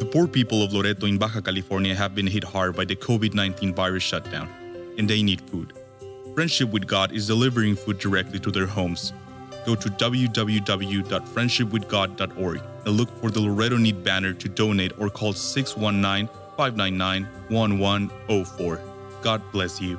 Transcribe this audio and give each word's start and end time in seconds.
The 0.00 0.06
poor 0.06 0.26
people 0.26 0.62
of 0.62 0.72
Loreto 0.72 1.06
in 1.06 1.18
Baja 1.18 1.42
California 1.42 1.94
have 1.94 2.14
been 2.14 2.26
hit 2.26 2.42
hard 2.42 2.74
by 2.74 2.86
the 2.86 2.96
COVID 2.96 3.34
19 3.34 3.74
virus 3.74 4.02
shutdown, 4.02 4.48
and 4.96 5.06
they 5.06 5.22
need 5.22 5.42
food. 5.42 5.74
Friendship 6.34 6.70
with 6.70 6.86
God 6.86 7.12
is 7.12 7.26
delivering 7.26 7.76
food 7.76 7.98
directly 7.98 8.38
to 8.38 8.50
their 8.50 8.64
homes. 8.64 9.12
Go 9.66 9.74
to 9.74 9.90
www.friendshipwithgod.org 9.90 12.62
and 12.86 12.96
look 12.96 13.10
for 13.20 13.30
the 13.30 13.40
Loreto 13.40 13.76
Need 13.76 14.02
banner 14.02 14.32
to 14.32 14.48
donate 14.48 14.98
or 14.98 15.10
call 15.10 15.34
619 15.34 16.34
599 16.56 17.26
1104. 17.50 18.80
God 19.20 19.42
bless 19.52 19.82
you. 19.82 19.98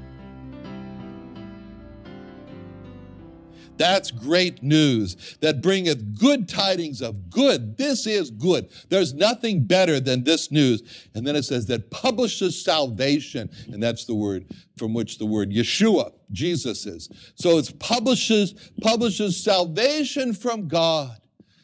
That's 3.81 4.11
great 4.11 4.61
news 4.61 5.37
that 5.41 5.63
bringeth 5.63 6.19
good 6.19 6.47
tidings 6.47 7.01
of 7.01 7.31
good. 7.31 7.77
This 7.77 8.05
is 8.05 8.29
good. 8.29 8.69
There's 8.89 9.15
nothing 9.15 9.63
better 9.63 9.99
than 9.99 10.23
this 10.23 10.51
news. 10.51 11.09
And 11.15 11.25
then 11.25 11.35
it 11.35 11.45
says 11.45 11.65
that 11.65 11.89
publishes 11.89 12.63
salvation. 12.63 13.49
And 13.73 13.81
that's 13.81 14.05
the 14.05 14.13
word 14.13 14.45
from 14.77 14.93
which 14.93 15.17
the 15.17 15.25
word 15.25 15.49
Yeshua, 15.49 16.11
Jesus 16.31 16.85
is. 16.85 17.09
So 17.33 17.57
it 17.57 17.79
publishes, 17.79 18.53
publishes 18.83 19.43
salvation 19.43 20.33
from 20.33 20.67
God. 20.67 21.17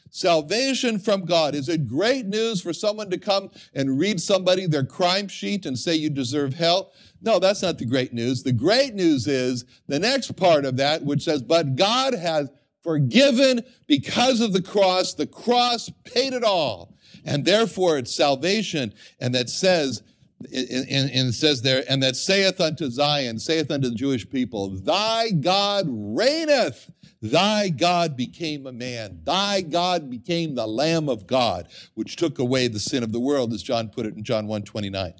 Salvation 0.10 0.98
from 0.98 1.23
God. 1.23 1.54
Is 1.54 1.70
it 1.70 1.88
great 1.88 2.26
news 2.26 2.64
for 2.64 2.73
someone 2.73 3.12
to 3.12 3.20
come 3.20 3.52
and 3.76 4.00
read 4.00 4.20
somebody 4.20 4.66
their 4.66 4.84
crime 4.84 5.28
sheet 5.28 5.68
and 5.68 5.78
say 5.78 5.94
you 5.94 6.10
deserve 6.10 6.56
hell? 6.56 6.92
No, 7.28 7.39
that's 7.39 7.61
not 7.61 7.78
the 7.78 7.83
great 7.83 8.14
news. 8.14 8.44
The 8.44 8.53
great 8.53 8.95
news 8.95 9.28
is 9.28 9.66
the 9.88 10.00
next 10.00 10.38
part 10.38 10.64
of 10.64 10.78
that, 10.78 11.03
which 11.03 11.25
says, 11.25 11.42
But 11.42 11.75
God 11.75 12.14
has 12.14 12.50
forgiven 12.81 13.66
because 13.86 14.39
of 14.39 14.53
the 14.53 14.61
cross. 14.61 15.14
The 15.14 15.28
cross 15.28 15.92
paid 16.05 16.31
it 16.31 16.45
all. 16.45 16.95
And 17.25 17.44
therefore 17.44 17.98
it's 17.98 18.16
salvation. 18.16 18.94
And 19.20 19.36
that 19.36 19.50
says, 19.50 20.03
and, 20.39 20.50
it 20.50 21.33
says 21.33 21.64
there, 21.64 21.83
and 21.89 22.02
that 22.02 22.16
saith 22.16 22.61
unto 22.61 22.89
Zion, 22.89 23.39
saith 23.39 23.71
unto 23.71 23.89
the 23.89 23.95
Jewish 23.95 24.30
people, 24.30 24.70
Thy 24.70 25.32
God 25.32 25.86
reigneth. 25.89 26.89
Thy 27.21 27.67
God 27.67 28.15
became 28.15 28.67
a 28.67 28.71
man. 28.71 29.20
Thy 29.26 29.59
God 29.59 30.09
became 30.09 30.55
the 30.55 30.67
Lamb 30.67 31.09
of 31.09 31.27
God, 31.27 31.67
which 31.95 32.15
took 32.15 32.39
away 32.39 32.70
the 32.70 32.80
sin 32.80 33.04
of 33.04 33.11
the 33.11 33.20
world, 33.20 33.52
as 33.52 33.64
John 33.64 33.89
put 33.89 34.05
it 34.05 34.15
in 34.15 34.23
John 34.23 34.48
1 34.48 34.64
29. 34.64 35.14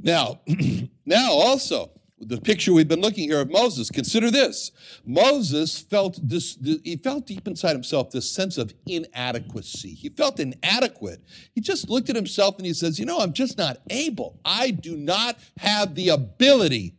Now, 0.00 0.40
now 1.06 1.32
also, 1.32 1.90
the 2.18 2.40
picture 2.40 2.72
we've 2.72 2.88
been 2.88 3.00
looking 3.00 3.28
here 3.28 3.40
of 3.40 3.50
Moses, 3.50 3.90
consider 3.90 4.30
this. 4.30 4.70
Moses 5.04 5.78
felt 5.78 6.18
this, 6.22 6.58
he 6.84 6.96
felt 6.96 7.26
deep 7.26 7.46
inside 7.46 7.72
himself 7.72 8.10
this 8.10 8.30
sense 8.30 8.56
of 8.56 8.72
inadequacy. 8.86 9.90
He 9.90 10.08
felt 10.08 10.40
inadequate. 10.40 11.22
He 11.54 11.60
just 11.60 11.88
looked 11.88 12.08
at 12.10 12.16
himself 12.16 12.56
and 12.56 12.66
he 12.66 12.72
says, 12.72 12.98
You 12.98 13.06
know, 13.06 13.18
I'm 13.18 13.32
just 13.32 13.58
not 13.58 13.78
able. 13.90 14.40
I 14.44 14.70
do 14.70 14.96
not 14.96 15.38
have 15.58 15.94
the 15.94 16.10
ability 16.10 16.94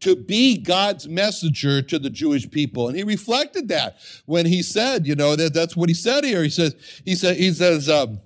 to 0.00 0.16
be 0.16 0.58
God's 0.58 1.08
messenger 1.08 1.80
to 1.80 1.98
the 1.98 2.10
Jewish 2.10 2.50
people. 2.50 2.88
And 2.88 2.96
he 2.96 3.04
reflected 3.04 3.68
that 3.68 3.96
when 4.26 4.44
he 4.44 4.62
said, 4.62 5.06
you 5.06 5.14
know, 5.14 5.34
that 5.34 5.54
that's 5.54 5.76
what 5.76 5.88
he 5.88 5.94
said 5.94 6.24
here. 6.24 6.42
He 6.42 6.50
says, 6.50 6.74
he 7.04 7.14
said, 7.14 7.36
he 7.38 7.50
says, 7.52 7.88
um, 7.88 8.20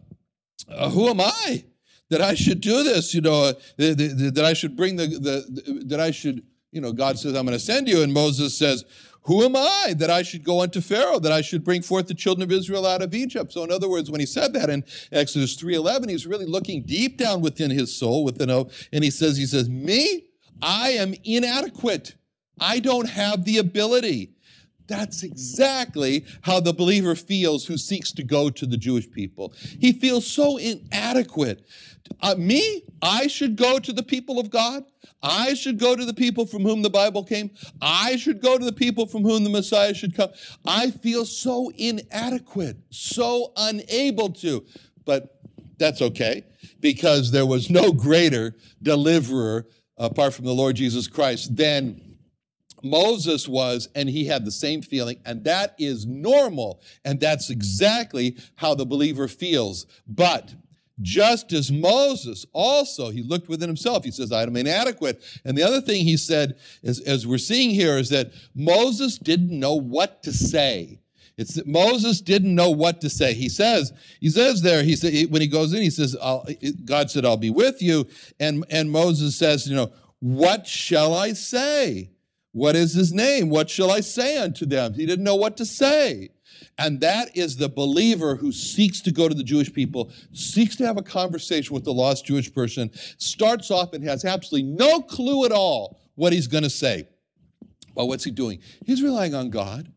uh, 0.68 0.90
who 0.90 1.08
am 1.08 1.20
I? 1.20 1.64
That 2.10 2.22
I 2.22 2.34
should 2.34 2.60
do 2.60 2.82
this, 2.82 3.14
you 3.14 3.20
know, 3.20 3.44
uh, 3.44 3.52
that 3.76 4.44
I 4.44 4.52
should 4.52 4.76
bring 4.76 4.96
the, 4.96 5.06
the, 5.06 5.84
that 5.86 6.00
I 6.00 6.10
should, 6.10 6.42
you 6.72 6.80
know, 6.80 6.92
God 6.92 7.18
says, 7.18 7.34
I'm 7.34 7.44
going 7.44 7.58
to 7.58 7.64
send 7.64 7.88
you. 7.88 8.02
And 8.02 8.12
Moses 8.12 8.56
says, 8.56 8.84
who 9.22 9.44
am 9.44 9.56
I 9.56 9.94
that 9.98 10.08
I 10.08 10.22
should 10.22 10.42
go 10.42 10.62
unto 10.62 10.80
Pharaoh, 10.80 11.18
that 11.18 11.32
I 11.32 11.42
should 11.42 11.62
bring 11.62 11.82
forth 11.82 12.06
the 12.06 12.14
children 12.14 12.42
of 12.42 12.50
Israel 12.50 12.86
out 12.86 13.02
of 13.02 13.14
Egypt? 13.14 13.52
So 13.52 13.62
in 13.62 13.70
other 13.70 13.88
words, 13.88 14.10
when 14.10 14.20
he 14.20 14.26
said 14.26 14.54
that 14.54 14.70
in 14.70 14.84
Exodus 15.12 15.54
3.11, 15.56 16.08
he's 16.08 16.26
really 16.26 16.46
looking 16.46 16.82
deep 16.82 17.18
down 17.18 17.42
within 17.42 17.70
his 17.70 17.94
soul, 17.94 18.24
within, 18.24 18.48
and 18.50 19.04
he 19.04 19.10
says, 19.10 19.36
he 19.36 19.44
says, 19.44 19.68
me, 19.68 20.24
I 20.62 20.90
am 20.90 21.14
inadequate. 21.24 22.14
I 22.58 22.80
don't 22.80 23.08
have 23.08 23.44
the 23.44 23.58
ability. 23.58 24.32
That's 24.88 25.22
exactly 25.22 26.24
how 26.42 26.60
the 26.60 26.72
believer 26.72 27.14
feels 27.14 27.66
who 27.66 27.76
seeks 27.76 28.10
to 28.12 28.24
go 28.24 28.48
to 28.50 28.66
the 28.66 28.78
Jewish 28.78 29.08
people. 29.10 29.52
He 29.78 29.92
feels 29.92 30.26
so 30.26 30.56
inadequate. 30.56 31.66
Uh, 32.22 32.34
me, 32.38 32.82
I 33.02 33.26
should 33.26 33.56
go 33.56 33.78
to 33.78 33.92
the 33.92 34.02
people 34.02 34.40
of 34.40 34.48
God. 34.48 34.84
I 35.22 35.52
should 35.54 35.78
go 35.78 35.94
to 35.94 36.06
the 36.06 36.14
people 36.14 36.46
from 36.46 36.62
whom 36.62 36.80
the 36.80 36.90
Bible 36.90 37.22
came. 37.22 37.50
I 37.82 38.16
should 38.16 38.40
go 38.40 38.56
to 38.56 38.64
the 38.64 38.72
people 38.72 39.06
from 39.06 39.22
whom 39.22 39.44
the 39.44 39.50
Messiah 39.50 39.92
should 39.92 40.16
come. 40.16 40.30
I 40.66 40.90
feel 40.90 41.26
so 41.26 41.70
inadequate, 41.76 42.78
so 42.88 43.52
unable 43.56 44.30
to. 44.30 44.64
But 45.04 45.38
that's 45.76 46.00
okay 46.00 46.44
because 46.80 47.30
there 47.30 47.46
was 47.46 47.68
no 47.68 47.92
greater 47.92 48.56
deliverer 48.82 49.66
apart 49.98 50.32
from 50.32 50.46
the 50.46 50.54
Lord 50.54 50.76
Jesus 50.76 51.08
Christ 51.08 51.56
than 51.56 52.07
Moses 52.82 53.48
was, 53.48 53.88
and 53.94 54.08
he 54.08 54.26
had 54.26 54.44
the 54.44 54.50
same 54.50 54.82
feeling, 54.82 55.20
and 55.24 55.44
that 55.44 55.74
is 55.78 56.06
normal, 56.06 56.80
and 57.04 57.20
that's 57.20 57.50
exactly 57.50 58.36
how 58.56 58.74
the 58.74 58.86
believer 58.86 59.28
feels. 59.28 59.86
But 60.06 60.54
just 61.00 61.52
as 61.52 61.70
Moses 61.70 62.44
also, 62.52 63.10
he 63.10 63.22
looked 63.22 63.48
within 63.48 63.68
himself. 63.68 64.04
He 64.04 64.10
says, 64.10 64.32
I 64.32 64.42
am 64.42 64.56
inadequate. 64.56 65.22
And 65.44 65.56
the 65.56 65.62
other 65.62 65.80
thing 65.80 66.04
he 66.04 66.16
said, 66.16 66.58
is, 66.82 67.00
as 67.00 67.26
we're 67.26 67.38
seeing 67.38 67.70
here, 67.70 67.98
is 67.98 68.08
that 68.10 68.32
Moses 68.54 69.18
didn't 69.18 69.56
know 69.56 69.74
what 69.74 70.22
to 70.24 70.32
say. 70.32 71.00
It's 71.36 71.54
that 71.54 71.68
Moses 71.68 72.20
didn't 72.20 72.52
know 72.52 72.70
what 72.70 73.00
to 73.02 73.08
say. 73.08 73.32
He 73.32 73.48
says, 73.48 73.92
he 74.20 74.28
says 74.28 74.60
there, 74.60 74.82
he 74.82 74.96
said, 74.96 75.30
when 75.30 75.40
he 75.40 75.46
goes 75.46 75.72
in, 75.72 75.82
he 75.82 75.90
says, 75.90 76.16
God 76.84 77.10
said, 77.12 77.24
I'll 77.24 77.36
be 77.36 77.50
with 77.50 77.80
you. 77.80 78.08
And, 78.40 78.64
and 78.70 78.90
Moses 78.90 79.36
says, 79.36 79.68
you 79.68 79.76
know, 79.76 79.92
what 80.18 80.66
shall 80.66 81.14
I 81.14 81.32
say? 81.34 82.10
What 82.52 82.76
is 82.76 82.94
his 82.94 83.12
name? 83.12 83.50
What 83.50 83.70
shall 83.70 83.90
I 83.90 84.00
say 84.00 84.38
unto 84.38 84.66
them? 84.66 84.94
He 84.94 85.06
didn't 85.06 85.24
know 85.24 85.36
what 85.36 85.56
to 85.58 85.66
say. 85.66 86.30
And 86.76 87.00
that 87.00 87.36
is 87.36 87.56
the 87.56 87.68
believer 87.68 88.36
who 88.36 88.52
seeks 88.52 89.00
to 89.02 89.12
go 89.12 89.28
to 89.28 89.34
the 89.34 89.44
Jewish 89.44 89.72
people, 89.72 90.10
seeks 90.32 90.76
to 90.76 90.86
have 90.86 90.96
a 90.96 91.02
conversation 91.02 91.74
with 91.74 91.84
the 91.84 91.92
lost 91.92 92.24
Jewish 92.24 92.52
person, 92.52 92.90
starts 93.18 93.70
off 93.70 93.92
and 93.92 94.04
has 94.04 94.24
absolutely 94.24 94.70
no 94.70 95.00
clue 95.02 95.44
at 95.44 95.52
all 95.52 96.00
what 96.14 96.32
he's 96.32 96.46
going 96.46 96.64
to 96.64 96.70
say. 96.70 97.08
But 97.94 98.06
what's 98.06 98.24
he 98.24 98.30
doing? 98.30 98.60
He's 98.86 99.02
relying 99.02 99.34
on 99.34 99.50
God. 99.50 99.92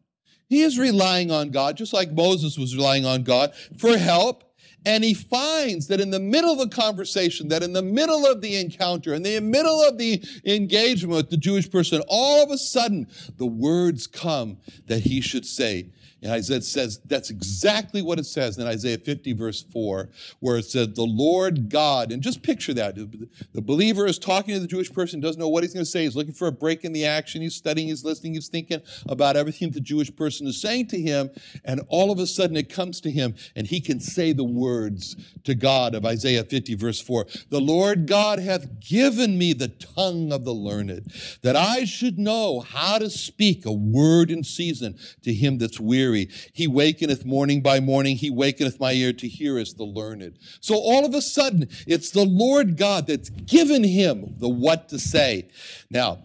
He 0.47 0.63
is 0.63 0.77
relying 0.77 1.31
on 1.31 1.49
God, 1.49 1.77
just 1.77 1.93
like 1.93 2.11
Moses 2.11 2.57
was 2.57 2.75
relying 2.75 3.05
on 3.05 3.23
God 3.23 3.53
for 3.77 3.97
help 3.97 4.43
and 4.85 5.03
he 5.03 5.13
finds 5.13 5.87
that 5.87 5.99
in 5.99 6.09
the 6.09 6.19
middle 6.19 6.51
of 6.51 6.69
the 6.69 6.75
conversation, 6.75 7.49
that 7.49 7.63
in 7.63 7.73
the 7.73 7.81
middle 7.81 8.25
of 8.25 8.41
the 8.41 8.55
encounter, 8.55 9.13
in 9.13 9.23
the 9.23 9.39
middle 9.39 9.81
of 9.83 9.97
the 9.97 10.23
engagement 10.45 11.15
with 11.15 11.29
the 11.29 11.37
Jewish 11.37 11.69
person, 11.69 12.01
all 12.07 12.43
of 12.43 12.49
a 12.49 12.57
sudden 12.57 13.07
the 13.37 13.45
words 13.45 14.07
come 14.07 14.57
that 14.87 15.01
he 15.01 15.21
should 15.21 15.45
say. 15.45 15.87
And 16.21 16.31
Isaiah 16.31 16.61
says 16.61 16.99
that's 17.05 17.31
exactly 17.31 18.03
what 18.03 18.19
it 18.19 18.27
says 18.27 18.59
in 18.59 18.67
Isaiah 18.67 18.99
50, 18.99 19.33
verse 19.33 19.63
4, 19.63 20.09
where 20.39 20.57
it 20.57 20.65
says, 20.65 20.89
The 20.89 21.03
Lord 21.03 21.69
God, 21.69 22.11
and 22.11 22.21
just 22.21 22.43
picture 22.43 22.75
that. 22.75 22.95
The 22.95 23.61
believer 23.61 24.05
is 24.05 24.19
talking 24.19 24.53
to 24.53 24.59
the 24.59 24.67
Jewish 24.67 24.91
person, 24.91 25.19
doesn't 25.19 25.39
know 25.39 25.49
what 25.49 25.63
he's 25.63 25.73
going 25.73 25.85
to 25.85 25.89
say. 25.89 26.03
He's 26.03 26.15
looking 26.15 26.33
for 26.33 26.47
a 26.47 26.51
break 26.51 26.83
in 26.83 26.93
the 26.93 27.05
action. 27.05 27.41
He's 27.41 27.55
studying, 27.55 27.87
he's 27.87 28.05
listening, 28.05 28.35
he's 28.35 28.49
thinking 28.49 28.81
about 29.09 29.35
everything 29.35 29.71
the 29.71 29.79
Jewish 29.79 30.15
person 30.15 30.45
is 30.45 30.61
saying 30.61 30.87
to 30.89 31.01
him. 31.01 31.31
And 31.65 31.81
all 31.87 32.11
of 32.11 32.19
a 32.19 32.27
sudden 32.27 32.55
it 32.55 32.69
comes 32.69 33.01
to 33.01 33.09
him, 33.09 33.33
and 33.55 33.65
he 33.65 33.81
can 33.81 33.99
say 33.99 34.31
the 34.31 34.43
words 34.43 35.15
to 35.43 35.55
God 35.55 35.95
of 35.95 36.05
Isaiah 36.05 36.43
50, 36.43 36.75
verse 36.75 37.01
4 37.01 37.25
The 37.49 37.61
Lord 37.61 38.05
God 38.05 38.37
hath 38.37 38.79
given 38.79 39.39
me 39.39 39.53
the 39.53 39.69
tongue 39.69 40.31
of 40.31 40.45
the 40.45 40.53
learned, 40.53 41.11
that 41.41 41.55
I 41.55 41.85
should 41.85 42.19
know 42.19 42.59
how 42.59 42.99
to 42.99 43.09
speak 43.09 43.65
a 43.65 43.71
word 43.71 44.29
in 44.29 44.43
season 44.43 44.99
to 45.23 45.33
him 45.33 45.57
that's 45.57 45.79
weary 45.79 46.10
weary. 46.11 46.29
He 46.53 46.67
wakeneth 46.67 47.25
morning 47.25 47.61
by 47.61 47.79
morning. 47.79 48.17
He 48.17 48.29
wakeneth 48.29 48.79
my 48.79 48.91
ear 48.91 49.13
to 49.13 49.27
hear 49.27 49.57
as 49.57 49.73
the 49.73 49.83
learned. 49.83 50.37
So 50.59 50.75
all 50.75 51.05
of 51.05 51.13
a 51.13 51.21
sudden, 51.21 51.69
it's 51.87 52.11
the 52.11 52.25
Lord 52.25 52.77
God 52.77 53.07
that's 53.07 53.29
given 53.29 53.83
him 53.83 54.35
the 54.37 54.49
what 54.49 54.89
to 54.89 54.99
say. 54.99 55.49
Now, 55.89 56.21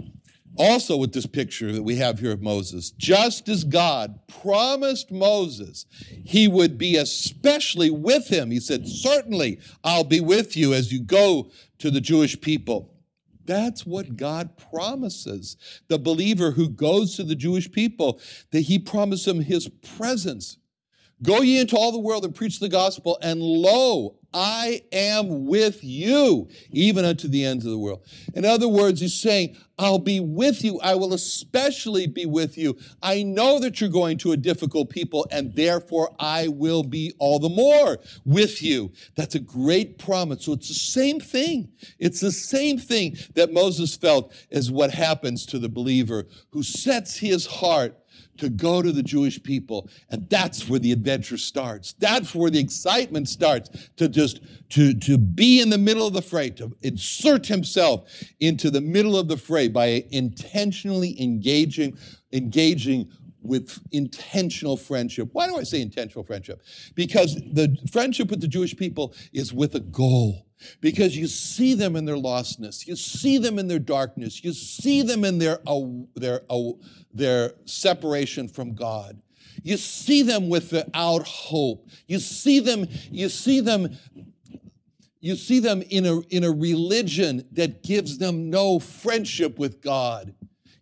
also 0.59 0.97
with 0.97 1.13
this 1.13 1.27
picture 1.27 1.71
that 1.73 1.83
we 1.83 1.97
have 1.97 2.19
here 2.19 2.33
of 2.33 2.43
Moses, 2.43 2.91
just 2.91 3.49
as 3.49 3.65
God 3.65 4.19
promised 4.27 5.11
Moses 5.11 5.87
he 6.25 6.49
would 6.49 6.79
be 6.79 6.97
especially 6.97 7.91
with 7.91 8.29
him, 8.29 8.51
he 8.51 8.61
said, 8.61 8.89
Certainly 8.89 9.61
I'll 9.85 10.05
be 10.05 10.21
with 10.21 10.57
you 10.57 10.75
as 10.75 10.93
you 10.93 11.01
go 11.01 11.51
to 11.79 11.91
the 11.91 12.01
Jewish 12.01 12.41
people. 12.41 12.96
That's 13.47 13.87
what 13.87 14.17
God 14.17 14.57
promises. 14.57 15.57
The 15.89 15.99
believer 15.99 16.53
who 16.53 16.69
goes 16.69 17.17
to 17.17 17.25
the 17.25 17.35
Jewish 17.35 17.71
people, 17.71 18.21
that 18.51 18.63
he 18.63 18.79
promised 18.79 19.25
them 19.25 19.41
his 19.41 19.69
presence. 19.69 20.59
Go 21.23 21.41
ye 21.41 21.59
into 21.59 21.77
all 21.77 21.93
the 21.93 21.99
world 21.99 22.25
and 22.25 22.35
preach 22.35 22.61
the 22.61 22.69
gospel, 22.69 23.19
and 23.23 23.41
lo, 23.41 24.17
I 24.35 24.83
am 24.93 25.47
with 25.47 25.83
you, 25.83 26.49
even 26.71 27.07
unto 27.07 27.27
the 27.27 27.47
ends 27.47 27.65
of 27.65 27.71
the 27.71 27.79
world. 27.79 28.07
In 28.35 28.45
other 28.45 28.69
words, 28.69 29.01
he's 29.01 29.19
saying, 29.19 29.57
I'll 29.79 29.99
be 29.99 30.21
with 30.21 30.63
you. 30.63 30.79
I 30.81 30.95
will 30.95 31.15
especially 31.15 32.07
be 32.07 32.27
with 32.27 32.59
you. 32.59 32.77
I 33.03 33.23
know 33.23 33.59
that 33.61 33.81
you're 33.81 33.89
going 33.89 34.19
to 34.19 34.33
a 34.33 34.37
difficult 34.37 34.91
people, 34.91 35.27
and 35.31 35.55
therefore 35.55 36.15
I 36.21 36.49
will 36.49 36.83
be 36.83 37.15
all 37.19 37.39
the 37.39 37.49
more 37.49 37.99
with 38.27 38.63
you. 38.63 38.93
That's 39.15 39.35
a 39.35 39.41
great 39.41 39.99
promise. 39.99 40.45
So 40.45 40.53
it's 40.53 40.69
the 40.69 40.75
same 40.75 41.19
thing. 41.19 41.73
It's 41.99 42.21
the 42.21 42.33
same 42.33 42.77
thing 42.77 43.17
that 43.35 43.55
Moses 43.55 43.97
felt 43.97 44.35
as 44.51 44.71
what 44.71 44.91
happens 44.91 45.47
to 45.47 45.59
the 45.59 45.71
believer 45.71 46.27
who 46.51 46.63
sets 46.63 47.17
his 47.17 47.47
heart 47.47 47.99
to 48.39 48.49
go 48.49 48.83
to 48.83 48.93
the 48.93 49.03
Jewish 49.03 49.43
people. 49.43 49.89
And 50.11 50.29
that's 50.29 50.69
where 50.69 50.79
the 50.79 50.93
adventure 50.93 51.39
starts. 51.39 51.95
That's 51.95 52.35
where 52.35 52.51
the 52.51 52.59
excitement 52.59 53.29
starts 53.29 53.71
to 53.97 54.09
just, 54.09 54.41
to, 54.71 54.95
to 54.95 55.19
be 55.19 55.61
in 55.61 55.71
the 55.71 55.79
middle 55.79 56.07
of 56.07 56.13
the 56.13 56.23
fray, 56.23 56.51
to 56.51 56.77
insert 56.83 57.47
himself 57.47 58.11
into 58.41 58.71
the 58.71 58.81
middle 58.81 59.17
of 59.17 59.29
the 59.29 59.37
fray 59.37 59.69
by 59.69 60.05
intentionally 60.11 61.21
engaging, 61.21 61.97
engaging 62.33 63.11
with 63.43 63.81
intentional 63.93 64.77
friendship. 64.77 65.29
Why 65.33 65.47
do 65.47 65.57
I 65.57 65.63
say 65.63 65.81
intentional 65.81 66.25
friendship? 66.25 66.63
Because 66.95 67.37
the 67.37 67.77
friendship 67.91 68.31
with 68.31 68.41
the 68.41 68.49
Jewish 68.49 68.77
people 68.77 69.15
is 69.33 69.53
with 69.53 69.75
a 69.75 69.81
goal. 69.81 70.46
Because 70.81 71.17
you 71.17 71.27
see 71.27 71.75
them 71.75 71.97
in 71.97 72.05
their 72.05 72.17
lostness, 72.17 72.87
you 72.87 72.97
see 72.97 73.39
them 73.39 73.59
in 73.59 73.69
their 73.69 73.79
darkness, 73.79 74.43
you 74.43 74.53
see 74.53 75.03
them 75.03 75.25
in 75.25 75.39
their, 75.39 75.59
uh, 75.67 75.83
their, 76.15 76.43
uh, 76.49 76.73
their 77.13 77.53
separation 77.65 78.49
from 78.49 78.75
God. 78.75 79.21
You 79.63 79.77
see 79.77 80.23
them 80.23 80.49
without 80.49 81.27
hope. 81.27 81.89
You 82.07 82.19
see 82.21 82.61
them, 82.61 82.87
you 83.11 83.29
see 83.29 83.61
them, 83.61 83.97
you 85.21 85.35
see 85.35 85.59
them 85.59 85.83
in 85.91 86.07
a, 86.07 86.21
in 86.31 86.45
a 86.45 86.51
religion 86.51 87.47
that 87.53 87.83
gives 87.83 88.19
them 88.19 88.51
no 88.51 88.79
friendship 88.79 89.59
with 89.59 89.81
God. 89.81 90.35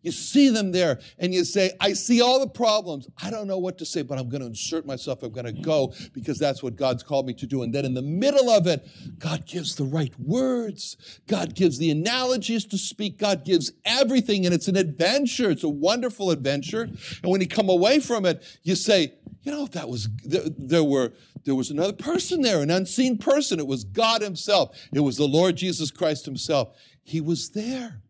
You 0.05 0.13
see 0.13 0.51
them 0.51 0.71
there 0.71 1.01
and 1.19 1.33
you 1.33 1.45
say, 1.45 1.73
I 1.81 1.95
see 1.95 2.21
all 2.21 2.39
the 2.39 2.47
problems. 2.47 3.09
I 3.23 3.31
don't 3.31 3.47
know 3.47 3.57
what 3.57 3.79
to 3.79 3.87
say, 3.87 4.03
but 4.03 4.19
I'm 4.19 4.29
going 4.29 4.43
to 4.43 4.47
insert 4.47 4.85
myself. 4.85 5.23
I'm 5.23 5.33
going 5.33 5.47
to 5.47 5.53
go 5.53 5.95
because 6.13 6.39
that's 6.39 6.63
what 6.63 6.77
God's 6.77 7.03
called 7.03 7.27
me 7.27 7.33
to 7.33 7.47
do. 7.47 7.63
And 7.63 7.75
then 7.75 7.87
in 7.87 7.95
the 7.95 8.03
middle 8.03 8.51
of 8.51 8.67
it, 8.67 8.87
God 9.19 9.47
gives 9.47 9.77
the 9.77 9.85
right 9.85 10.13
words. 10.21 10.99
God 11.27 11.55
gives 11.55 11.79
the 11.79 11.91
analogies 11.91 12.67
to 12.67 12.77
speak. 12.77 13.17
God 13.17 13.47
gives 13.47 13.73
everything. 13.87 14.45
And 14.45 14.55
it's 14.55 14.69
an 14.69 14.77
adventure. 14.77 15.51
It's 15.51 15.65
a 15.65 15.71
wonderful 15.71 16.31
adventure. 16.31 16.83
And 16.83 17.33
when 17.33 17.41
you 17.41 17.49
come 17.49 17.71
away 17.71 17.99
from 17.99 18.27
it, 18.27 18.45
you 18.63 18.75
say, 18.75 19.15
you 19.43 19.53
know, 19.53 19.67
that 19.69 19.89
was, 19.89 20.11
there, 20.23 20.43
there 20.59 20.85
were, 20.85 21.15
there 21.45 21.55
was 21.55 21.71
another 21.71 21.95
person 21.95 22.43
there, 22.43 22.61
an 22.61 22.71
unseen 22.71 23.17
person. 23.17 23.59
It 23.59 23.67
was 23.67 23.85
God 23.85 24.21
Himself. 24.21 24.77
It 24.93 25.01
was 25.01 25.17
the 25.17 25.27
Lord 25.27 25.57
Jesus 25.57 25.91
Christ 25.91 26.27
Himself. 26.27 26.77
He 27.03 27.23
was 27.23 27.51
there. 27.51 28.03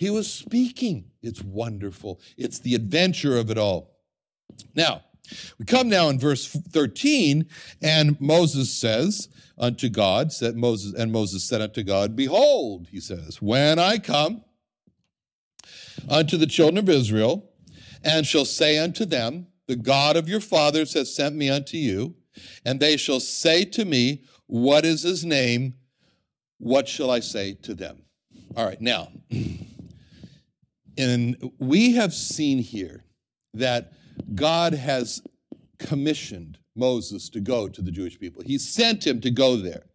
He 0.00 0.08
was 0.08 0.32
speaking. 0.32 1.10
It's 1.20 1.42
wonderful. 1.42 2.22
It's 2.38 2.58
the 2.58 2.74
adventure 2.74 3.36
of 3.36 3.50
it 3.50 3.58
all. 3.58 3.98
Now, 4.74 5.02
we 5.58 5.66
come 5.66 5.90
now 5.90 6.08
in 6.08 6.18
verse 6.18 6.46
13, 6.46 7.46
and 7.82 8.18
Moses 8.18 8.72
says 8.72 9.28
unto 9.58 9.90
God, 9.90 10.32
said 10.32 10.56
Moses, 10.56 10.94
and 10.94 11.12
Moses 11.12 11.44
said 11.44 11.60
unto 11.60 11.82
God, 11.82 12.16
Behold, 12.16 12.88
he 12.90 12.98
says, 12.98 13.42
when 13.42 13.78
I 13.78 13.98
come 13.98 14.42
unto 16.08 16.38
the 16.38 16.46
children 16.46 16.78
of 16.78 16.88
Israel, 16.88 17.50
and 18.02 18.26
shall 18.26 18.46
say 18.46 18.78
unto 18.78 19.04
them, 19.04 19.48
The 19.68 19.76
God 19.76 20.16
of 20.16 20.30
your 20.30 20.40
fathers 20.40 20.94
has 20.94 21.14
sent 21.14 21.36
me 21.36 21.50
unto 21.50 21.76
you, 21.76 22.14
and 22.64 22.80
they 22.80 22.96
shall 22.96 23.20
say 23.20 23.66
to 23.66 23.84
me, 23.84 24.24
What 24.46 24.86
is 24.86 25.02
his 25.02 25.26
name? 25.26 25.74
What 26.56 26.88
shall 26.88 27.10
I 27.10 27.20
say 27.20 27.52
to 27.64 27.74
them? 27.74 28.04
All 28.56 28.64
right, 28.64 28.80
now, 28.80 29.12
And 31.00 31.50
we 31.58 31.94
have 31.94 32.12
seen 32.12 32.58
here 32.58 33.04
that 33.54 33.92
God 34.34 34.74
has 34.74 35.22
commissioned 35.78 36.58
Moses 36.76 37.30
to 37.30 37.40
go 37.40 37.68
to 37.68 37.80
the 37.80 37.90
Jewish 37.90 38.20
people. 38.20 38.42
He 38.44 38.58
sent 38.58 39.06
him 39.06 39.20
to 39.22 39.30
go 39.30 39.56
there. 39.56 39.86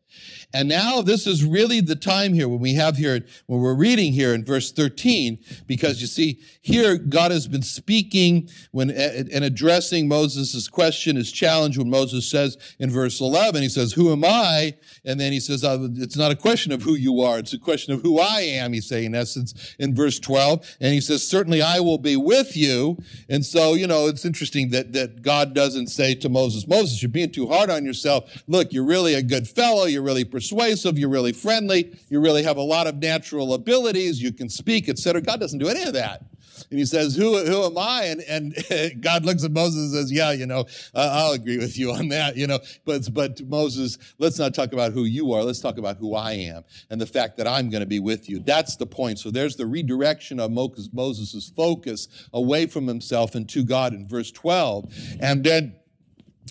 And 0.53 0.69
now 0.69 1.01
this 1.01 1.27
is 1.27 1.43
really 1.43 1.81
the 1.81 1.95
time 1.95 2.33
here 2.33 2.47
when 2.47 2.59
we 2.59 2.75
have 2.75 2.97
here, 2.97 3.21
when 3.47 3.59
we're 3.59 3.75
reading 3.75 4.13
here 4.13 4.33
in 4.33 4.45
verse 4.45 4.71
13, 4.71 5.39
because 5.67 6.01
you 6.01 6.07
see, 6.07 6.39
here 6.61 6.97
God 6.97 7.31
has 7.31 7.47
been 7.47 7.61
speaking 7.61 8.49
when 8.71 8.89
and 8.91 9.43
addressing 9.43 10.07
Moses' 10.07 10.67
question, 10.67 11.15
his 11.15 11.31
challenge, 11.31 11.77
when 11.77 11.89
Moses 11.89 12.29
says 12.29 12.57
in 12.79 12.89
verse 12.89 13.19
11, 13.19 13.61
he 13.61 13.69
says, 13.69 13.93
Who 13.93 14.11
am 14.11 14.23
I? 14.23 14.75
And 15.03 15.19
then 15.19 15.31
he 15.31 15.39
says, 15.39 15.63
oh, 15.63 15.89
It's 15.95 16.17
not 16.17 16.31
a 16.31 16.35
question 16.35 16.71
of 16.71 16.81
who 16.81 16.95
you 16.95 17.21
are, 17.21 17.39
it's 17.39 17.53
a 17.53 17.59
question 17.59 17.93
of 17.93 18.01
who 18.01 18.19
I 18.19 18.41
am, 18.41 18.73
he's 18.73 18.87
saying, 18.87 19.05
in 19.05 19.15
essence, 19.15 19.75
in 19.79 19.95
verse 19.95 20.19
12. 20.19 20.77
And 20.81 20.93
he 20.93 21.01
says, 21.01 21.27
Certainly 21.27 21.61
I 21.61 21.79
will 21.79 21.97
be 21.97 22.15
with 22.15 22.55
you. 22.55 22.97
And 23.29 23.45
so, 23.45 23.73
you 23.73 23.87
know, 23.87 24.07
it's 24.07 24.25
interesting 24.25 24.69
that, 24.69 24.93
that 24.93 25.21
God 25.21 25.53
doesn't 25.53 25.87
say 25.87 26.15
to 26.15 26.29
Moses, 26.29 26.67
Moses, 26.67 27.01
you're 27.01 27.09
being 27.09 27.31
too 27.31 27.47
hard 27.47 27.69
on 27.69 27.85
yourself. 27.85 28.43
Look, 28.47 28.73
you're 28.73 28.85
really 28.85 29.13
a 29.13 29.23
good 29.23 29.47
fellow, 29.47 29.85
you're 29.85 30.01
really 30.01 30.25
persuasive, 30.35 30.99
you're 30.99 31.07
really 31.07 31.31
friendly, 31.31 31.97
you 32.09 32.19
really 32.19 32.43
have 32.43 32.57
a 32.57 32.61
lot 32.61 32.87
of 32.87 32.97
natural 32.97 33.53
abilities, 33.53 34.21
you 34.21 34.33
can 34.33 34.49
speak, 34.49 34.89
etc. 34.89 35.21
God 35.21 35.39
doesn't 35.39 35.59
do 35.59 35.69
any 35.69 35.83
of 35.83 35.93
that. 35.93 36.25
And 36.69 36.77
he 36.77 36.85
says, 36.85 37.15
who, 37.15 37.37
who 37.45 37.63
am 37.63 37.77
I? 37.77 38.03
And, 38.03 38.21
and 38.27 39.01
God 39.01 39.23
looks 39.23 39.45
at 39.45 39.51
Moses 39.51 39.77
and 39.77 39.93
says, 39.93 40.11
yeah, 40.11 40.33
you 40.33 40.45
know, 40.45 40.65
uh, 40.93 41.09
I'll 41.13 41.31
agree 41.31 41.57
with 41.57 41.79
you 41.79 41.93
on 41.93 42.09
that, 42.09 42.35
you 42.35 42.47
know. 42.47 42.59
But, 42.83 43.13
but 43.13 43.41
Moses, 43.47 43.97
let's 44.17 44.37
not 44.37 44.53
talk 44.53 44.73
about 44.73 44.91
who 44.91 45.05
you 45.05 45.31
are. 45.31 45.41
Let's 45.41 45.61
talk 45.61 45.77
about 45.77 45.95
who 45.97 46.15
I 46.15 46.33
am 46.33 46.65
and 46.89 46.99
the 46.99 47.05
fact 47.05 47.37
that 47.37 47.47
I'm 47.47 47.69
going 47.69 47.79
to 47.79 47.87
be 47.87 48.01
with 48.01 48.27
you. 48.27 48.39
That's 48.39 48.75
the 48.75 48.85
point. 48.85 49.19
So 49.19 49.31
there's 49.31 49.55
the 49.55 49.67
redirection 49.67 50.41
of 50.41 50.51
Moses' 50.51 51.49
focus 51.55 52.09
away 52.33 52.65
from 52.65 52.87
himself 52.87 53.35
and 53.35 53.47
to 53.49 53.63
God 53.63 53.93
in 53.93 54.05
verse 54.05 54.31
12. 54.31 54.93
And 55.21 55.45
then 55.45 55.75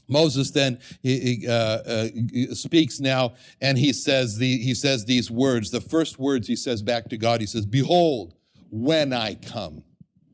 Moses 0.09 0.51
then 0.51 0.79
uh, 1.05 1.51
uh, 1.51 2.09
speaks 2.53 3.01
now, 3.01 3.35
and 3.61 3.79
he 3.79 3.93
says 3.93 4.37
the, 4.39 4.59
he 4.59 4.75
says 4.75 5.05
these 5.05 5.31
words. 5.31 5.71
The 5.71 5.81
first 5.81 6.19
words 6.19 6.47
he 6.47 6.57
says 6.57 6.83
back 6.83 7.09
to 7.11 7.17
God, 7.17 7.41
he 7.41 7.47
says, 7.47 7.67
"Behold, 7.67 8.35
when 8.71 9.13
I 9.13 9.35
come." 9.35 9.83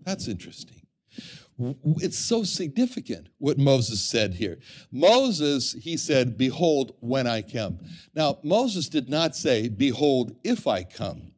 That's 0.04 0.28
interesting. 0.28 0.76
It's 1.98 2.18
so 2.18 2.42
significant 2.42 3.28
what 3.36 3.58
Moses 3.58 4.00
said 4.00 4.34
here. 4.34 4.58
Moses, 4.90 5.74
he 5.74 5.96
said, 5.96 6.38
"Behold, 6.38 6.94
when 7.00 7.26
I 7.26 7.42
come." 7.42 7.78
Now 8.14 8.38
Moses 8.42 8.88
did 8.88 9.08
not 9.08 9.36
say, 9.36 9.68
"Behold, 9.68 10.36
if 10.42 10.66
I 10.66 10.84
come." 10.84 11.29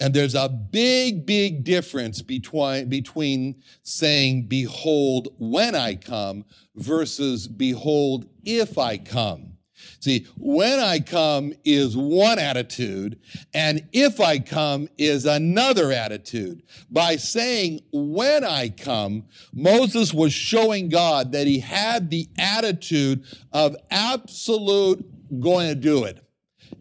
And 0.00 0.14
there's 0.14 0.34
a 0.34 0.48
big, 0.48 1.26
big 1.26 1.64
difference 1.64 2.22
between, 2.22 2.88
between 2.88 3.62
saying, 3.82 4.48
Behold, 4.48 5.28
when 5.38 5.74
I 5.74 5.94
come, 5.94 6.44
versus 6.76 7.48
Behold, 7.48 8.26
if 8.44 8.78
I 8.78 8.98
come. 8.98 9.56
See, 10.00 10.26
when 10.36 10.78
I 10.78 11.00
come 11.00 11.52
is 11.64 11.96
one 11.96 12.38
attitude, 12.38 13.18
and 13.52 13.86
if 13.92 14.20
I 14.20 14.38
come 14.38 14.88
is 14.98 15.26
another 15.26 15.92
attitude. 15.92 16.62
By 16.90 17.16
saying 17.16 17.80
when 17.92 18.44
I 18.44 18.68
come, 18.68 19.24
Moses 19.52 20.14
was 20.14 20.32
showing 20.32 20.88
God 20.88 21.32
that 21.32 21.46
he 21.46 21.58
had 21.58 22.10
the 22.10 22.28
attitude 22.38 23.24
of 23.52 23.76
absolute 23.90 25.04
going 25.40 25.68
to 25.68 25.74
do 25.74 26.04
it, 26.04 26.24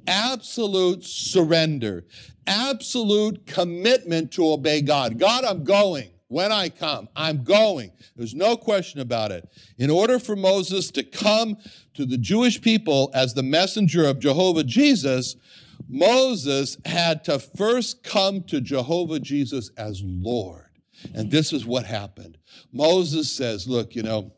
absolute 0.08 1.04
surrender, 1.04 2.06
absolute 2.48 3.46
commitment 3.46 4.32
to 4.34 4.48
obey 4.50 4.82
God. 4.82 5.18
God, 5.20 5.44
I'm 5.44 5.64
going 5.64 6.10
when 6.28 6.52
I 6.52 6.70
come. 6.70 7.08
I'm 7.16 7.44
going. 7.44 7.92
There's 8.16 8.36
no 8.36 8.58
question 8.58 9.00
about 9.00 9.32
it. 9.32 9.48
In 9.78 9.90
order 9.90 10.20
for 10.20 10.36
Moses 10.36 10.92
to 10.92 11.04
come 11.04 11.58
to 11.94 12.06
the 12.06 12.18
Jewish 12.18 12.62
people 12.62 13.12
as 13.14 13.34
the 13.34 13.44
messenger 13.44 14.06
of 14.06 14.20
Jehovah 14.20 14.64
Jesus, 14.64 15.36
Moses 15.88 16.78
had 16.86 17.24
to 17.26 17.40
first 17.40 18.04
come 18.04 18.44
to 18.44 18.62
Jehovah 18.62 19.20
Jesus 19.20 19.70
as 19.78 20.02
Lord. 20.04 20.66
And 21.14 21.30
this 21.30 21.54
is 21.54 21.66
what 21.66 21.86
happened. 21.86 22.38
Moses 22.72 23.32
says, 23.32 23.68
Look, 23.68 23.96
you 23.96 24.04
know, 24.04 24.32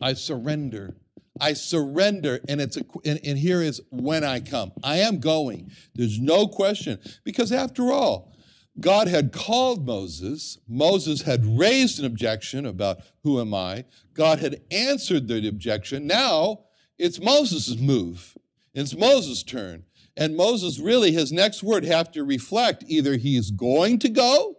I 0.00 0.14
surrender. 0.14 0.96
I 1.40 1.52
surrender, 1.52 2.40
and 2.48 2.60
it's 2.60 2.76
a, 2.76 2.84
and, 3.04 3.20
and 3.24 3.38
here 3.38 3.62
is 3.62 3.80
when 3.90 4.24
I 4.24 4.40
come. 4.40 4.72
I 4.82 4.96
am 4.96 5.20
going. 5.20 5.70
There's 5.94 6.18
no 6.18 6.46
question. 6.48 6.98
Because 7.24 7.52
after 7.52 7.92
all, 7.92 8.32
God 8.78 9.08
had 9.08 9.32
called 9.32 9.86
Moses. 9.86 10.58
Moses 10.68 11.22
had 11.22 11.58
raised 11.58 11.98
an 11.98 12.04
objection 12.04 12.66
about 12.66 12.98
who 13.22 13.40
am 13.40 13.54
I. 13.54 13.84
God 14.14 14.40
had 14.40 14.60
answered 14.70 15.28
the 15.28 15.46
objection. 15.48 16.06
Now 16.06 16.64
it's 16.98 17.20
Moses' 17.20 17.78
move. 17.78 18.36
It's 18.74 18.96
Moses' 18.96 19.42
turn. 19.42 19.84
And 20.16 20.36
Moses 20.36 20.78
really, 20.78 21.12
his 21.12 21.32
next 21.32 21.62
word 21.62 21.84
have 21.84 22.10
to 22.12 22.24
reflect 22.24 22.84
either 22.86 23.16
he's 23.16 23.50
going 23.50 23.98
to 24.00 24.08
go, 24.08 24.56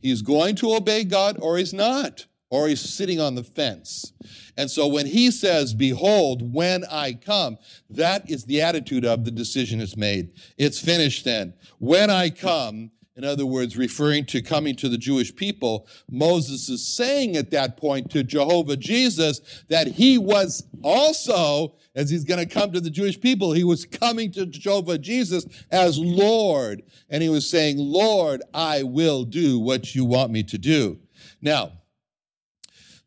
he's 0.00 0.22
going 0.22 0.54
to 0.56 0.74
obey 0.74 1.04
God, 1.04 1.38
or 1.40 1.58
he's 1.58 1.72
not, 1.72 2.26
or 2.52 2.68
he's 2.68 2.82
sitting 2.82 3.18
on 3.18 3.34
the 3.34 3.42
fence. 3.42 4.12
And 4.58 4.70
so 4.70 4.86
when 4.86 5.06
he 5.06 5.30
says, 5.30 5.72
Behold, 5.72 6.52
when 6.52 6.84
I 6.84 7.14
come, 7.14 7.56
that 7.88 8.30
is 8.30 8.44
the 8.44 8.60
attitude 8.60 9.06
of 9.06 9.24
the 9.24 9.30
decision 9.30 9.80
is 9.80 9.96
made. 9.96 10.32
It's 10.58 10.78
finished 10.78 11.24
then. 11.24 11.54
When 11.78 12.10
I 12.10 12.28
come, 12.28 12.90
in 13.16 13.24
other 13.24 13.46
words, 13.46 13.78
referring 13.78 14.26
to 14.26 14.42
coming 14.42 14.76
to 14.76 14.90
the 14.90 14.98
Jewish 14.98 15.34
people, 15.34 15.88
Moses 16.10 16.68
is 16.68 16.86
saying 16.86 17.36
at 17.36 17.50
that 17.52 17.78
point 17.78 18.10
to 18.10 18.22
Jehovah 18.22 18.76
Jesus 18.76 19.40
that 19.70 19.86
he 19.86 20.18
was 20.18 20.62
also, 20.82 21.76
as 21.94 22.10
he's 22.10 22.24
going 22.24 22.46
to 22.46 22.54
come 22.54 22.70
to 22.72 22.82
the 22.82 22.90
Jewish 22.90 23.18
people, 23.18 23.52
he 23.52 23.64
was 23.64 23.86
coming 23.86 24.30
to 24.32 24.44
Jehovah 24.44 24.98
Jesus 24.98 25.46
as 25.70 25.98
Lord. 25.98 26.82
And 27.08 27.22
he 27.22 27.30
was 27.30 27.48
saying, 27.48 27.76
Lord, 27.78 28.42
I 28.52 28.82
will 28.82 29.24
do 29.24 29.58
what 29.58 29.94
you 29.94 30.04
want 30.04 30.32
me 30.32 30.42
to 30.42 30.58
do. 30.58 30.98
Now, 31.40 31.72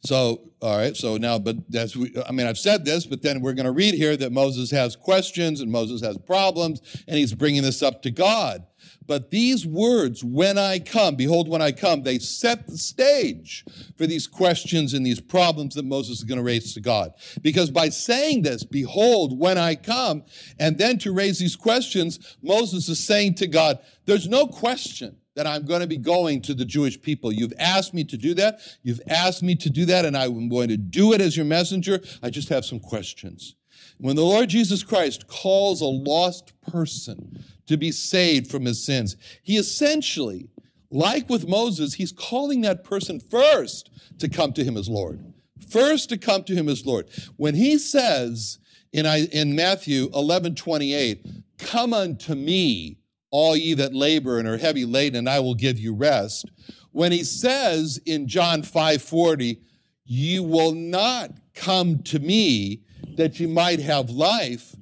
so, 0.06 0.52
all 0.62 0.78
right, 0.78 0.96
so 0.96 1.18
now, 1.18 1.40
but 1.40 1.58
that's, 1.70 1.96
we 1.96 2.14
I 2.28 2.32
mean, 2.32 2.48
I've 2.48 2.58
said 2.58 2.86
this, 2.86 3.06
but 3.06 3.22
then 3.22 3.42
we're 3.42 3.54
going 3.54 3.66
to 3.66 3.72
read 3.72 3.94
here 3.94 4.16
that 4.18 4.32
Moses 4.32 4.72
has 4.72 4.96
questions 4.96 5.62
and 5.62 5.72
Moses 5.72 6.02
has 6.02 6.18
problems, 6.18 6.82
and 7.08 7.18
he's 7.18 7.34
bringing 7.34 7.62
this 7.62 7.82
up 7.82 8.02
to 8.04 8.12
God. 8.12 8.66
But 9.08 9.32
these 9.32 9.66
words, 9.66 10.24
when 10.24 10.58
I 10.58 10.80
come, 10.80 11.16
behold, 11.16 11.48
when 11.48 11.62
I 11.62 11.72
come, 11.72 12.04
they 12.04 12.20
set 12.20 12.68
the 12.68 12.78
stage 12.78 13.64
for 13.98 14.08
these 14.08 14.28
questions 14.28 14.94
and 14.94 15.06
these 15.06 15.22
problems 15.22 15.76
that 15.76 15.86
Moses 15.86 16.20
is 16.20 16.24
going 16.24 16.38
to 16.38 16.44
raise 16.44 16.74
to 16.74 16.82
God. 16.82 17.14
Because 17.42 17.70
by 17.72 17.90
saying 17.90 18.44
this, 18.44 18.64
behold, 18.64 19.38
when 19.38 19.58
I 19.58 19.76
come, 19.76 20.24
and 20.60 20.78
then 20.78 20.98
to 21.00 21.12
raise 21.12 21.40
these 21.40 21.56
questions, 21.56 22.38
Moses 22.42 22.90
is 22.90 23.06
saying 23.06 23.36
to 23.36 23.48
God, 23.48 23.80
there's 24.06 24.28
no 24.28 24.48
question 24.48 25.18
that 25.36 25.46
I'm 25.46 25.66
going 25.66 25.82
to 25.82 25.88
be 25.88 25.98
going 25.98 26.42
to 26.44 26.54
the 26.54 26.66
Jewish 26.66 27.02
people. 27.02 27.32
You've 27.32 27.54
asked 27.60 27.94
me 27.94 28.04
to 28.06 28.18
do 28.18 28.34
that. 28.36 28.60
You've 28.84 29.02
asked 29.08 29.44
me 29.44 29.56
to 29.56 29.70
do 29.70 29.86
that, 29.86 30.06
and 30.06 30.18
I'm 30.18 30.50
going 30.50 30.70
to 30.70 30.78
do 30.78 31.14
it 31.14 31.22
as 31.22 31.36
your 31.36 31.46
messenger. 31.46 32.02
I 32.24 32.30
just 32.30 32.50
have 32.50 32.66
some 32.66 32.80
questions. 32.80 33.56
When 33.98 34.16
the 34.16 34.24
Lord 34.24 34.50
Jesus 34.50 34.84
Christ 34.84 35.28
calls 35.28 35.82
a 35.82 35.86
lost 35.86 36.54
person 36.62 37.44
to 37.68 37.78
be 37.78 37.92
saved 37.92 38.50
from 38.50 38.66
his 38.66 38.84
sins. 38.86 39.16
He 39.44 39.58
essentially, 39.58 40.50
like 40.92 41.30
with 41.30 41.48
Moses, 41.48 41.96
he's 41.96 42.12
calling 42.12 42.62
that 42.62 42.84
person 42.84 43.20
first 43.20 43.90
to 44.20 44.30
come 44.30 44.54
to 44.54 44.64
him 44.64 44.78
as 44.78 44.90
Lord. 44.90 45.34
First 45.70 46.10
to 46.10 46.18
come 46.18 46.44
to 46.44 46.54
him 46.54 46.70
as 46.70 46.86
Lord. 46.86 47.10
When 47.38 47.56
he 47.56 47.78
says 47.78 48.60
in, 48.92 49.06
in 49.06 49.56
Matthew 49.56 50.10
11 50.14 50.56
28, 50.56 51.26
Come 51.58 51.94
unto 51.94 52.36
me, 52.36 52.98
all 53.36 53.58
ye 53.58 53.74
that 53.74 53.94
labor 53.94 54.40
and 54.40 54.48
are 54.48 54.58
heavy 54.58 54.86
laden, 54.86 55.20
and 55.20 55.30
I 55.30 55.42
will 55.42 55.56
give 55.56 55.78
you 55.78 55.94
rest. 55.94 56.50
When 56.94 57.12
he 57.12 57.26
says 57.26 58.00
in 58.06 58.30
John 58.30 58.64
5 58.64 59.02
40, 59.02 59.60
You 60.06 60.42
will 60.42 60.72
not 60.72 61.32
come 61.54 62.02
to 62.04 62.20
me 62.20 62.84
that 63.18 63.38
you 63.38 63.50
might 63.50 63.82
have 63.82 64.10
life, 64.10 64.74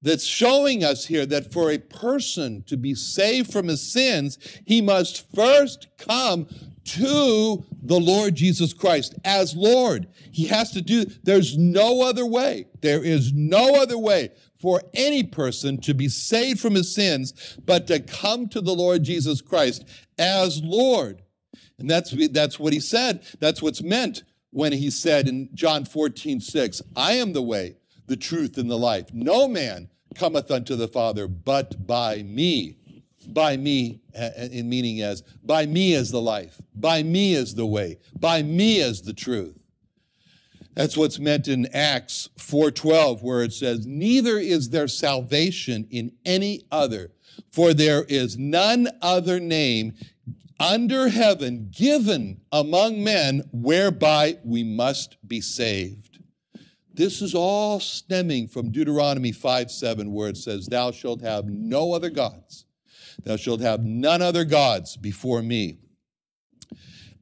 that's 0.00 0.24
showing 0.24 0.84
us 0.84 1.06
here 1.06 1.26
that 1.26 1.52
for 1.52 1.72
a 1.72 1.78
person 1.78 2.62
to 2.68 2.76
be 2.76 2.94
saved 2.94 3.52
from 3.52 3.66
his 3.66 3.92
sins, 3.92 4.38
he 4.64 4.80
must 4.80 5.28
first 5.34 5.88
come 5.98 6.46
to 6.84 7.64
the 7.82 7.98
Lord 7.98 8.36
Jesus 8.36 8.72
Christ 8.72 9.16
as 9.24 9.56
Lord. 9.56 10.06
He 10.30 10.46
has 10.46 10.70
to 10.70 10.80
do, 10.80 11.04
there's 11.24 11.58
no 11.58 12.02
other 12.02 12.24
way. 12.24 12.66
There 12.80 13.02
is 13.02 13.32
no 13.32 13.74
other 13.74 13.98
way 13.98 14.30
for 14.58 14.82
any 14.94 15.22
person 15.22 15.80
to 15.80 15.94
be 15.94 16.08
saved 16.08 16.60
from 16.60 16.74
his 16.74 16.94
sins 16.94 17.56
but 17.64 17.86
to 17.86 18.00
come 18.00 18.48
to 18.48 18.60
the 18.60 18.74
Lord 18.74 19.04
Jesus 19.04 19.40
Christ 19.40 19.84
as 20.18 20.62
Lord. 20.62 21.22
And 21.78 21.88
that's, 21.88 22.14
that's 22.30 22.58
what 22.58 22.72
he 22.72 22.80
said. 22.80 23.24
That's 23.38 23.62
what's 23.62 23.82
meant 23.82 24.24
when 24.50 24.72
he 24.72 24.90
said 24.90 25.28
in 25.28 25.50
John 25.54 25.84
14, 25.84 26.40
6, 26.40 26.82
I 26.96 27.12
am 27.12 27.32
the 27.32 27.42
way, 27.42 27.76
the 28.06 28.16
truth, 28.16 28.58
and 28.58 28.70
the 28.70 28.78
life. 28.78 29.12
No 29.12 29.46
man 29.46 29.88
cometh 30.14 30.50
unto 30.50 30.74
the 30.74 30.88
Father 30.88 31.28
but 31.28 31.86
by 31.86 32.22
me. 32.22 32.76
By 33.28 33.58
me, 33.58 34.00
in 34.14 34.68
meaning 34.70 35.02
as, 35.02 35.22
by 35.44 35.66
me 35.66 35.92
is 35.92 36.10
the 36.10 36.20
life, 36.20 36.62
by 36.74 37.02
me 37.02 37.34
is 37.34 37.54
the 37.54 37.66
way, 37.66 37.98
by 38.18 38.42
me 38.42 38.78
is 38.78 39.02
the 39.02 39.12
truth. 39.12 39.57
That's 40.78 40.96
what's 40.96 41.18
meant 41.18 41.48
in 41.48 41.66
Acts 41.74 42.28
4:12 42.38 43.20
where 43.20 43.42
it 43.42 43.52
says 43.52 43.84
neither 43.84 44.38
is 44.38 44.70
there 44.70 44.86
salvation 44.86 45.88
in 45.90 46.12
any 46.24 46.62
other 46.70 47.10
for 47.50 47.74
there 47.74 48.04
is 48.04 48.38
none 48.38 48.88
other 49.02 49.40
name 49.40 49.94
under 50.60 51.08
heaven 51.08 51.72
given 51.76 52.42
among 52.52 53.02
men 53.02 53.48
whereby 53.50 54.38
we 54.44 54.62
must 54.62 55.16
be 55.26 55.40
saved. 55.40 56.20
This 56.94 57.22
is 57.22 57.34
all 57.34 57.80
stemming 57.80 58.46
from 58.46 58.70
Deuteronomy 58.70 59.32
5 59.32 59.72
7, 59.72 60.12
where 60.12 60.28
it 60.28 60.36
says, 60.36 60.66
Thou 60.66 60.92
shalt 60.92 61.22
have 61.22 61.46
no 61.46 61.92
other 61.92 62.10
gods. 62.10 62.66
Thou 63.24 63.34
shalt 63.34 63.60
have 63.60 63.84
none 63.84 64.22
other 64.22 64.44
gods 64.44 64.96
before 64.96 65.42
me. 65.42 65.78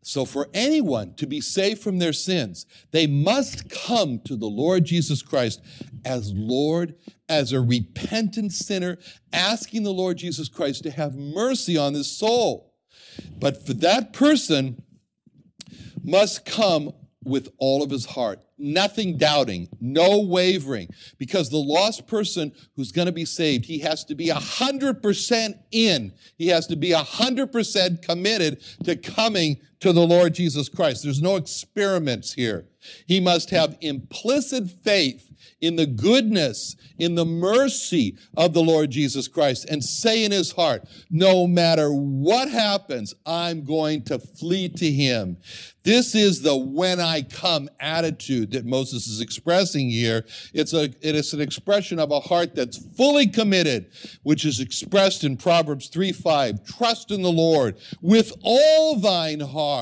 So, 0.08 0.24
for 0.24 0.48
anyone 0.54 1.14
to 1.14 1.26
be 1.26 1.40
saved 1.40 1.82
from 1.82 1.98
their 1.98 2.12
sins, 2.12 2.64
they 2.92 3.08
must 3.08 3.68
come 3.68 4.20
to 4.20 4.36
the 4.36 4.46
Lord 4.46 4.84
Jesus 4.84 5.20
Christ 5.20 5.60
as 6.04 6.32
Lord, 6.32 6.94
as 7.28 7.50
a 7.50 7.60
repentant 7.60 8.52
sinner, 8.52 8.98
asking 9.32 9.82
the 9.82 9.92
Lord 9.92 10.18
Jesus 10.18 10.48
Christ 10.48 10.84
to 10.84 10.92
have 10.92 11.16
mercy 11.16 11.76
on 11.76 11.94
his 11.94 12.08
soul. 12.08 12.72
But 13.40 13.66
for 13.66 13.72
that 13.74 14.12
person, 14.12 14.80
must 16.04 16.44
come 16.44 16.92
with 17.24 17.48
all 17.58 17.82
of 17.82 17.90
his 17.90 18.06
heart, 18.06 18.38
nothing 18.56 19.18
doubting, 19.18 19.68
no 19.80 20.20
wavering, 20.20 20.88
because 21.18 21.50
the 21.50 21.56
lost 21.56 22.06
person 22.06 22.52
who's 22.76 22.92
going 22.92 23.06
to 23.06 23.12
be 23.12 23.24
saved, 23.24 23.64
he 23.64 23.80
has 23.80 24.04
to 24.04 24.14
be 24.14 24.28
100% 24.28 25.54
in. 25.72 26.12
He 26.36 26.46
has 26.46 26.68
to 26.68 26.76
be 26.76 26.90
100% 26.90 28.02
committed 28.02 28.62
to 28.84 28.94
coming 28.94 29.56
to 29.86 29.92
the 29.92 30.04
Lord 30.04 30.34
Jesus 30.34 30.68
Christ. 30.68 31.04
There's 31.04 31.22
no 31.22 31.36
experiments 31.36 32.32
here. 32.32 32.66
He 33.06 33.20
must 33.20 33.50
have 33.50 33.76
implicit 33.80 34.68
faith 34.82 35.30
in 35.60 35.76
the 35.76 35.86
goodness, 35.86 36.76
in 36.98 37.14
the 37.14 37.24
mercy 37.24 38.16
of 38.36 38.52
the 38.52 38.62
Lord 38.62 38.90
Jesus 38.90 39.28
Christ, 39.28 39.66
and 39.68 39.82
say 39.82 40.24
in 40.24 40.32
his 40.32 40.52
heart, 40.52 40.86
no 41.10 41.46
matter 41.46 41.90
what 41.90 42.50
happens, 42.50 43.14
I'm 43.24 43.64
going 43.64 44.02
to 44.04 44.18
flee 44.18 44.68
to 44.70 44.90
him. 44.90 45.36
This 45.82 46.16
is 46.16 46.42
the 46.42 46.56
when 46.56 46.98
I 46.98 47.22
come 47.22 47.68
attitude 47.78 48.50
that 48.52 48.66
Moses 48.66 49.06
is 49.06 49.20
expressing 49.20 49.88
here. 49.88 50.24
It's 50.52 50.74
a, 50.74 50.84
it 50.84 51.14
is 51.14 51.32
an 51.32 51.40
expression 51.40 52.00
of 52.00 52.10
a 52.10 52.18
heart 52.18 52.56
that's 52.56 52.76
fully 52.96 53.28
committed, 53.28 53.92
which 54.24 54.44
is 54.44 54.58
expressed 54.58 55.22
in 55.22 55.36
Proverbs 55.36 55.88
3 55.88 56.10
5. 56.12 56.64
Trust 56.64 57.12
in 57.12 57.22
the 57.22 57.30
Lord 57.30 57.76
with 58.02 58.32
all 58.42 58.98
thine 58.98 59.40
heart 59.40 59.75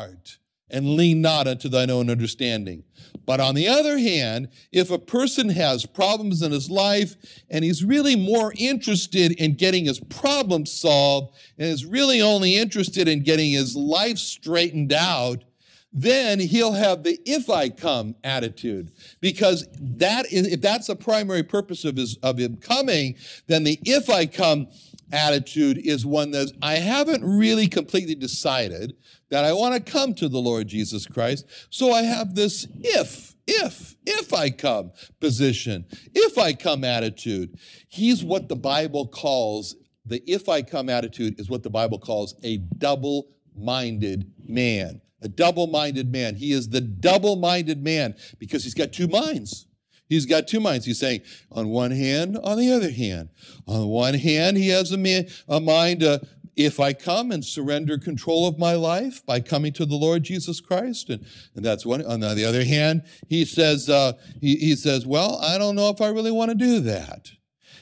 and 0.71 0.97
lean 0.97 1.21
not 1.21 1.47
unto 1.47 1.69
thine 1.69 1.91
own 1.91 2.11
understanding. 2.11 2.85
But 3.27 3.41
on 3.41 3.55
the 3.55 3.69
other 3.69 3.99
hand, 3.99 4.49
if 4.73 4.91
a 4.91 4.99
person 4.99 5.49
has 5.51 5.87
problems 5.87 6.43
in 6.43 6.53
his 6.53 6.69
life 6.69 7.15
and 7.49 7.65
he's 7.65 7.85
really 7.85 8.17
more 8.17 8.53
interested 8.57 9.33
in 9.33 9.55
getting 9.55 9.85
his 9.87 10.01
problems 10.01 10.73
solved 10.73 11.35
and 11.59 11.69
is 11.69 11.87
really 11.87 12.21
only 12.21 12.57
interested 12.57 13.09
in 13.09 13.23
getting 13.23 13.53
his 13.53 13.77
life 13.77 14.19
straightened 14.19 14.93
out, 14.93 15.45
then 15.93 16.41
he'll 16.41 16.73
have 16.73 17.05
the 17.05 17.19
if 17.25 17.49
I 17.49 17.69
come 17.69 18.17
attitude. 18.25 18.91
Because 19.21 19.67
that 19.81 20.31
is, 20.33 20.49
if 20.49 20.61
that's 20.61 20.89
the 20.89 20.97
primary 20.97 21.45
purpose 21.45 21.85
of 21.85 21.97
his 21.97 22.17
of 22.17 22.39
him 22.39 22.57
coming, 22.57 23.15
then 23.47 23.63
the 23.63 23.79
if 23.85 24.11
I 24.11 24.27
come 24.27 24.67
attitude 25.13 25.79
is 25.79 26.05
one 26.05 26.33
that 26.33 26.51
I 26.61 26.75
haven't 26.75 27.25
really 27.25 27.69
completely 27.69 28.17
decided 28.17 28.97
that 29.31 29.45
I 29.45 29.53
want 29.53 29.75
to 29.75 29.93
come 29.93 30.15
to 30.15 30.29
the 30.29 30.39
Lord 30.39 30.69
Jesus 30.69 31.07
Christ. 31.07 31.47
So 31.71 31.93
I 31.93 32.03
have 32.03 32.35
this 32.35 32.67
if, 32.81 33.35
if, 33.47 33.97
if 34.07 34.33
I 34.33 34.51
come 34.51 34.93
position, 35.21 35.87
if 36.15 36.39
I 36.39 36.53
come 36.53 36.85
attitude. 36.85 37.59
He's 37.89 38.25
what 38.25 38.49
the 38.49 38.57
Bible 38.57 39.07
calls 39.07 39.77
the 40.07 40.23
if 40.31 40.49
I 40.51 40.61
come 40.61 40.91
attitude 40.91 41.41
is 41.41 41.49
what 41.49 41.63
the 41.63 41.71
Bible 41.71 41.99
calls 41.99 42.35
a 42.43 42.59
double 42.59 43.29
minded 43.57 44.31
man 44.47 45.01
a 45.25 45.29
double 45.29 45.67
minded 45.67 46.13
man. 46.13 46.37
He 46.37 46.53
is 46.53 46.69
the 46.69 46.83
double 46.83 47.37
minded 47.37 47.83
man 47.83 48.15
because 48.39 48.63
he's 48.63 48.75
got 48.75 48.93
two 48.93 49.09
minds. 49.09 49.67
He's 50.07 50.27
got 50.27 50.47
two 50.47 50.61
minds. 50.61 50.85
He's 50.85 51.01
saying, 51.01 51.23
on 51.51 51.71
one 51.71 51.91
hand, 51.91 52.39
on 52.45 52.59
the 52.59 52.71
other 52.71 52.91
hand. 52.91 53.31
On 53.67 53.89
one 53.89 54.15
hand, 54.15 54.59
he 54.59 54.69
has 54.69 54.93
a, 54.93 54.99
man, 54.99 55.27
a 55.49 55.61
mind, 55.61 56.03
uh, 56.03 56.19
if 56.57 56.79
I 56.81 56.93
come 56.93 57.31
and 57.31 57.45
surrender 57.45 57.99
control 57.99 58.47
of 58.47 58.59
my 58.59 58.75
life 58.75 59.25
by 59.27 59.41
coming 59.41 59.73
to 59.75 59.87
the 59.87 59.97
Lord 59.97 60.23
Jesus 60.23 60.61
Christ, 60.61 61.11
and, 61.11 61.25
and 61.55 61.65
that's 61.65 61.85
one. 61.85 62.05
On 62.05 62.21
the 62.21 62.45
other 62.45 62.65
hand, 62.65 63.03
he 63.29 63.45
says, 63.45 63.89
uh, 63.89 64.13
he, 64.41 64.57
he 64.57 64.77
says, 64.77 65.07
well, 65.07 65.39
I 65.43 65.59
don't 65.59 65.77
know 65.77 65.91
if 65.91 66.01
I 66.01 66.09
really 66.09 66.31
want 66.31 66.51
to 66.51 66.57
do 66.57 66.81
that. 66.81 67.31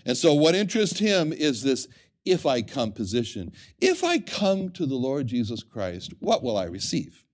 And 0.05 0.17
so, 0.17 0.35
what 0.35 0.55
interests 0.55 0.99
him 0.99 1.33
is 1.33 1.63
this 1.63 1.87
if 2.25 2.47
I 2.47 2.63
come 2.63 2.93
position. 2.93 3.53
If 3.81 4.05
I 4.05 4.19
come 4.19 4.71
to 4.71 4.87
the 4.87 4.95
Lord 4.95 5.27
Jesus 5.27 5.63
Christ, 5.63 6.15
what 6.21 6.43
will 6.43 6.57
I 6.57 6.65
receive? 6.65 7.25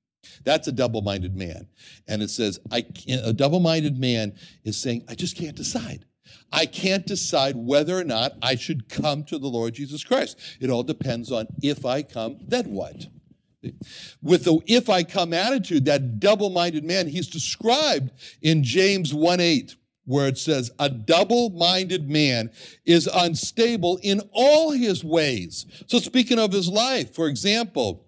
That's 0.45 0.68
a 0.68 0.73
double 0.73 1.02
minded 1.02 1.37
man. 1.37 1.68
And 2.07 2.23
it 2.23 2.30
says, 2.30 2.59
I 2.71 2.85
a 3.09 3.33
double 3.33 3.61
minded 3.61 3.99
man 3.99 4.35
is 4.64 4.80
saying, 4.80 5.04
I 5.09 5.14
just 5.14 5.37
can't 5.37 5.57
decide. 5.57 6.04
I 6.52 6.66
can't 6.66 7.06
decide 7.06 7.56
whether 7.56 7.99
or 7.99 8.04
not 8.04 8.32
I 8.42 8.54
should 8.54 8.88
come 8.88 9.25
to 9.25 9.38
the 9.38 9.49
Lord 9.49 9.75
Jesus 9.75 10.04
Christ. 10.04 10.38
It 10.61 10.70
all 10.70 10.82
depends 10.82 11.30
on 11.30 11.47
if 11.62 11.85
I 11.85 12.02
come, 12.02 12.38
then 12.47 12.73
what? 12.73 13.06
With 14.23 14.44
the 14.44 14.61
if 14.66 14.88
I 14.88 15.02
come 15.02 15.32
attitude, 15.32 15.85
that 15.87 16.20
double 16.20 16.50
minded 16.50 16.85
man, 16.85 17.08
he's 17.08 17.28
described 17.28 18.12
in 18.40 18.62
James 18.62 19.12
1 19.12 19.40
8, 19.40 19.75
where 20.04 20.28
it 20.28 20.38
says, 20.38 20.70
A 20.78 20.88
double 20.88 21.50
minded 21.50 22.08
man 22.08 22.50
is 22.87 23.08
unstable 23.12 23.99
in 24.02 24.23
all 24.32 24.70
his 24.70 25.04
ways. 25.04 25.66
So, 25.87 25.99
speaking 25.99 26.38
of 26.38 26.52
his 26.52 26.68
life, 26.68 27.14
for 27.14 27.26
example, 27.26 28.06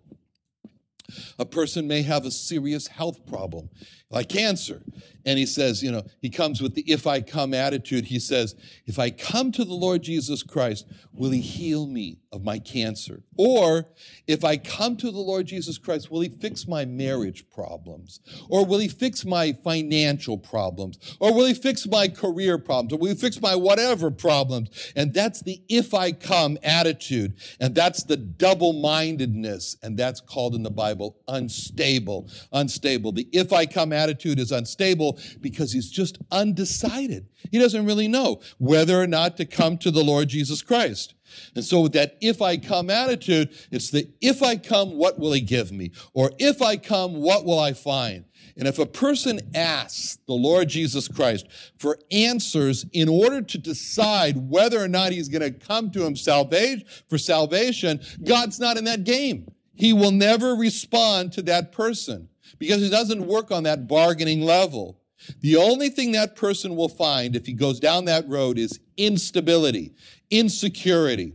a 1.38 1.44
person 1.44 1.88
may 1.88 2.02
have 2.02 2.24
a 2.24 2.30
serious 2.30 2.86
health 2.86 3.26
problem, 3.26 3.70
like 4.10 4.28
cancer. 4.28 4.82
And 5.26 5.38
he 5.38 5.46
says, 5.46 5.82
you 5.82 5.92
know, 5.92 6.02
he 6.20 6.30
comes 6.30 6.62
with 6.62 6.74
the 6.74 6.82
if 6.90 7.06
I 7.06 7.20
come 7.20 7.52
attitude. 7.52 8.06
He 8.06 8.18
says, 8.18 8.54
if 8.86 8.98
I 8.98 9.10
come 9.10 9.52
to 9.52 9.64
the 9.64 9.74
Lord 9.74 10.02
Jesus 10.02 10.42
Christ, 10.42 10.86
will 11.12 11.30
he 11.30 11.40
heal 11.40 11.86
me 11.86 12.18
of 12.32 12.42
my 12.42 12.58
cancer? 12.58 13.22
Or 13.36 13.86
if 14.26 14.44
I 14.44 14.56
come 14.56 14.96
to 14.96 15.10
the 15.10 15.18
Lord 15.18 15.46
Jesus 15.46 15.76
Christ, 15.76 16.10
will 16.10 16.20
he 16.20 16.28
fix 16.28 16.66
my 16.66 16.84
marriage 16.84 17.50
problems? 17.50 18.20
Or 18.48 18.64
will 18.64 18.78
he 18.78 18.88
fix 18.88 19.24
my 19.24 19.52
financial 19.52 20.38
problems? 20.38 20.98
Or 21.20 21.34
will 21.34 21.46
he 21.46 21.54
fix 21.54 21.86
my 21.86 22.08
career 22.08 22.56
problems? 22.56 22.94
Or 22.94 22.98
will 22.98 23.08
he 23.08 23.14
fix 23.14 23.40
my 23.40 23.54
whatever 23.54 24.10
problems? 24.10 24.92
And 24.96 25.12
that's 25.12 25.42
the 25.42 25.62
if 25.68 25.92
I 25.92 26.12
come 26.12 26.56
attitude. 26.62 27.34
And 27.60 27.74
that's 27.74 28.04
the 28.04 28.16
double 28.16 28.72
mindedness. 28.72 29.76
And 29.82 29.98
that's 29.98 30.20
called 30.20 30.54
in 30.54 30.62
the 30.62 30.70
Bible 30.70 31.18
unstable. 31.28 32.30
Unstable. 32.52 33.12
The 33.12 33.28
if 33.32 33.52
I 33.52 33.66
come 33.66 33.92
attitude 33.92 33.99
is 34.08 34.52
unstable 34.52 35.18
because 35.40 35.72
he's 35.72 35.90
just 35.90 36.18
undecided. 36.30 37.28
He 37.50 37.58
doesn't 37.58 37.86
really 37.86 38.08
know 38.08 38.40
whether 38.58 39.00
or 39.00 39.06
not 39.06 39.36
to 39.36 39.44
come 39.44 39.78
to 39.78 39.90
the 39.90 40.04
Lord 40.04 40.28
Jesus 40.28 40.62
Christ. 40.62 41.14
And 41.54 41.64
so 41.64 41.82
with 41.82 41.92
that 41.92 42.16
if 42.20 42.42
I 42.42 42.56
come 42.56 42.90
attitude, 42.90 43.54
it's 43.70 43.90
the 43.90 44.08
if 44.20 44.42
I 44.42 44.56
come, 44.56 44.96
what 44.96 45.18
will 45.18 45.32
he 45.32 45.40
give 45.40 45.72
me? 45.72 45.92
Or 46.12 46.30
if 46.38 46.60
I 46.62 46.76
come, 46.76 47.14
what 47.14 47.44
will 47.44 47.58
I 47.58 47.72
find? 47.72 48.24
And 48.56 48.66
if 48.66 48.78
a 48.78 48.86
person 48.86 49.40
asks 49.54 50.18
the 50.26 50.34
Lord 50.34 50.68
Jesus 50.68 51.08
Christ 51.08 51.46
for 51.78 51.98
answers 52.10 52.84
in 52.92 53.08
order 53.08 53.42
to 53.42 53.58
decide 53.58 54.50
whether 54.50 54.82
or 54.82 54.88
not 54.88 55.12
he's 55.12 55.28
going 55.28 55.42
to 55.42 55.50
come 55.52 55.90
to 55.92 56.04
him 56.04 56.16
salvation, 56.16 56.84
for 57.08 57.16
salvation, 57.16 58.00
God's 58.22 58.58
not 58.58 58.76
in 58.76 58.84
that 58.84 59.04
game. 59.04 59.50
He 59.74 59.92
will 59.92 60.10
never 60.10 60.54
respond 60.54 61.32
to 61.34 61.42
that 61.42 61.72
person 61.72 62.28
because 62.58 62.80
he 62.80 62.90
doesn't 62.90 63.26
work 63.26 63.50
on 63.50 63.62
that 63.64 63.86
bargaining 63.86 64.42
level. 64.42 65.00
The 65.40 65.56
only 65.56 65.90
thing 65.90 66.12
that 66.12 66.36
person 66.36 66.76
will 66.76 66.88
find 66.88 67.36
if 67.36 67.46
he 67.46 67.52
goes 67.52 67.78
down 67.78 68.06
that 68.06 68.28
road 68.28 68.58
is 68.58 68.80
instability, 68.96 69.94
insecurity, 70.30 71.34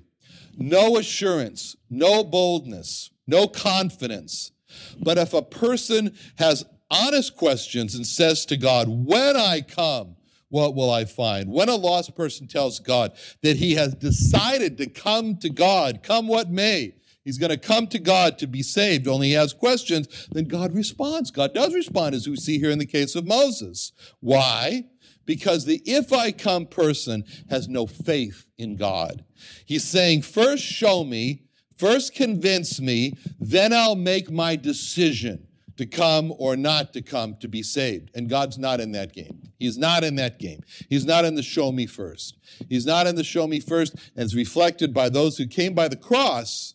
no 0.58 0.98
assurance, 0.98 1.76
no 1.90 2.24
boldness, 2.24 3.12
no 3.28 3.48
confidence. 3.48 4.52
But 5.00 5.18
if 5.18 5.34
a 5.34 5.42
person 5.42 6.16
has 6.38 6.66
honest 6.90 7.36
questions 7.36 7.96
and 7.96 8.06
says 8.06 8.46
to 8.48 8.58
God, 8.58 8.88
When 8.88 9.36
I 9.36 9.62
come, 9.62 10.16
what 10.50 10.76
will 10.76 10.92
I 10.92 11.06
find? 11.06 11.52
When 11.52 11.70
a 11.70 11.76
lost 11.76 12.16
person 12.16 12.48
tells 12.48 12.80
God 12.80 13.14
that 13.42 13.58
he 13.58 13.76
has 13.76 13.94
decided 13.96 14.78
to 14.78 14.88
come 14.88 15.38
to 15.38 15.50
God, 15.50 16.02
come 16.04 16.28
what 16.28 16.50
may, 16.50 16.96
He's 17.26 17.40
going 17.40 17.50
to 17.50 17.58
come 17.58 17.88
to 17.88 17.98
God 18.00 18.38
to 18.38 18.48
be 18.48 18.62
saved, 18.62 19.08
only 19.08 19.30
he 19.30 19.34
has 19.34 19.52
questions. 19.52 20.28
Then 20.32 20.46
God 20.46 20.74
responds. 20.76 21.32
God 21.32 21.56
does 21.56 21.74
respond, 21.74 22.14
as 22.14 22.30
we 22.30 22.38
see 22.38 22.60
here 22.60 22.70
in 22.70 22.78
the 22.78 22.86
case 22.86 23.16
of 23.16 23.26
Moses. 23.26 23.92
Why? 24.20 24.84
Because 25.26 25.66
the 25.66 25.82
if 25.86 26.14
I 26.14 26.32
come 26.32 26.68
person 26.68 27.26
has 27.50 27.68
no 27.68 27.88
faith 27.88 28.48
in 28.60 28.76
God. 28.76 29.26
He's 29.66 29.84
saying, 29.84 30.22
first 30.22 30.64
show 30.64 31.04
me, 31.04 31.46
first 31.78 32.14
convince 32.14 32.80
me, 32.80 33.14
then 33.40 33.74
I'll 33.74 33.96
make 33.96 34.30
my 34.30 34.56
decision 34.56 35.48
to 35.78 35.88
come 35.88 36.32
or 36.38 36.56
not 36.56 36.94
to 36.94 37.02
come 37.02 37.36
to 37.42 37.48
be 37.48 37.64
saved. 37.64 38.12
And 38.14 38.30
God's 38.30 38.60
not 38.60 38.80
in 38.80 38.92
that 38.92 39.14
game. 39.14 39.42
He's 39.58 39.80
not 39.80 40.04
in 40.04 40.16
that 40.18 40.38
game. 40.38 40.62
He's 40.90 41.06
not 41.06 41.26
in 41.26 41.34
the 41.34 41.44
show 41.44 41.72
me 41.72 41.88
first. 41.88 42.38
He's 42.70 42.86
not 42.86 43.08
in 43.08 43.16
the 43.16 43.24
show 43.24 43.48
me 43.48 43.60
first, 43.60 43.96
as 44.16 44.36
reflected 44.36 44.94
by 44.94 45.10
those 45.10 45.38
who 45.38 45.48
came 45.48 45.74
by 45.74 45.88
the 45.88 45.98
cross 45.98 46.75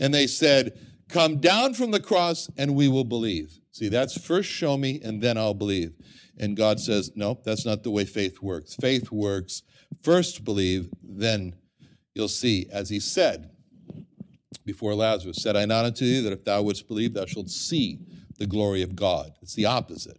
and 0.00 0.12
they 0.12 0.26
said, 0.26 0.78
Come 1.08 1.38
down 1.38 1.74
from 1.74 1.90
the 1.90 2.00
cross 2.00 2.50
and 2.56 2.74
we 2.74 2.88
will 2.88 3.04
believe. 3.04 3.58
See, 3.72 3.88
that's 3.88 4.20
first 4.20 4.50
show 4.50 4.76
me 4.76 5.00
and 5.02 5.22
then 5.22 5.38
I'll 5.38 5.54
believe. 5.54 5.94
And 6.36 6.56
God 6.56 6.80
says, 6.80 7.12
No, 7.14 7.40
that's 7.44 7.64
not 7.64 7.82
the 7.82 7.90
way 7.90 8.04
faith 8.04 8.42
works. 8.42 8.74
Faith 8.74 9.10
works 9.10 9.62
first 10.02 10.44
believe, 10.44 10.88
then 11.02 11.54
you'll 12.14 12.28
see. 12.28 12.66
As 12.70 12.88
he 12.88 13.00
said 13.00 13.50
before 14.64 14.94
Lazarus, 14.94 15.42
said 15.42 15.56
I 15.56 15.64
not 15.64 15.84
unto 15.84 16.04
thee 16.04 16.20
that 16.20 16.32
if 16.32 16.44
thou 16.44 16.62
wouldst 16.62 16.88
believe, 16.88 17.14
thou 17.14 17.26
shalt 17.26 17.50
see 17.50 18.00
the 18.38 18.46
glory 18.46 18.82
of 18.82 18.94
God. 18.94 19.32
It's 19.42 19.54
the 19.54 19.66
opposite. 19.66 20.18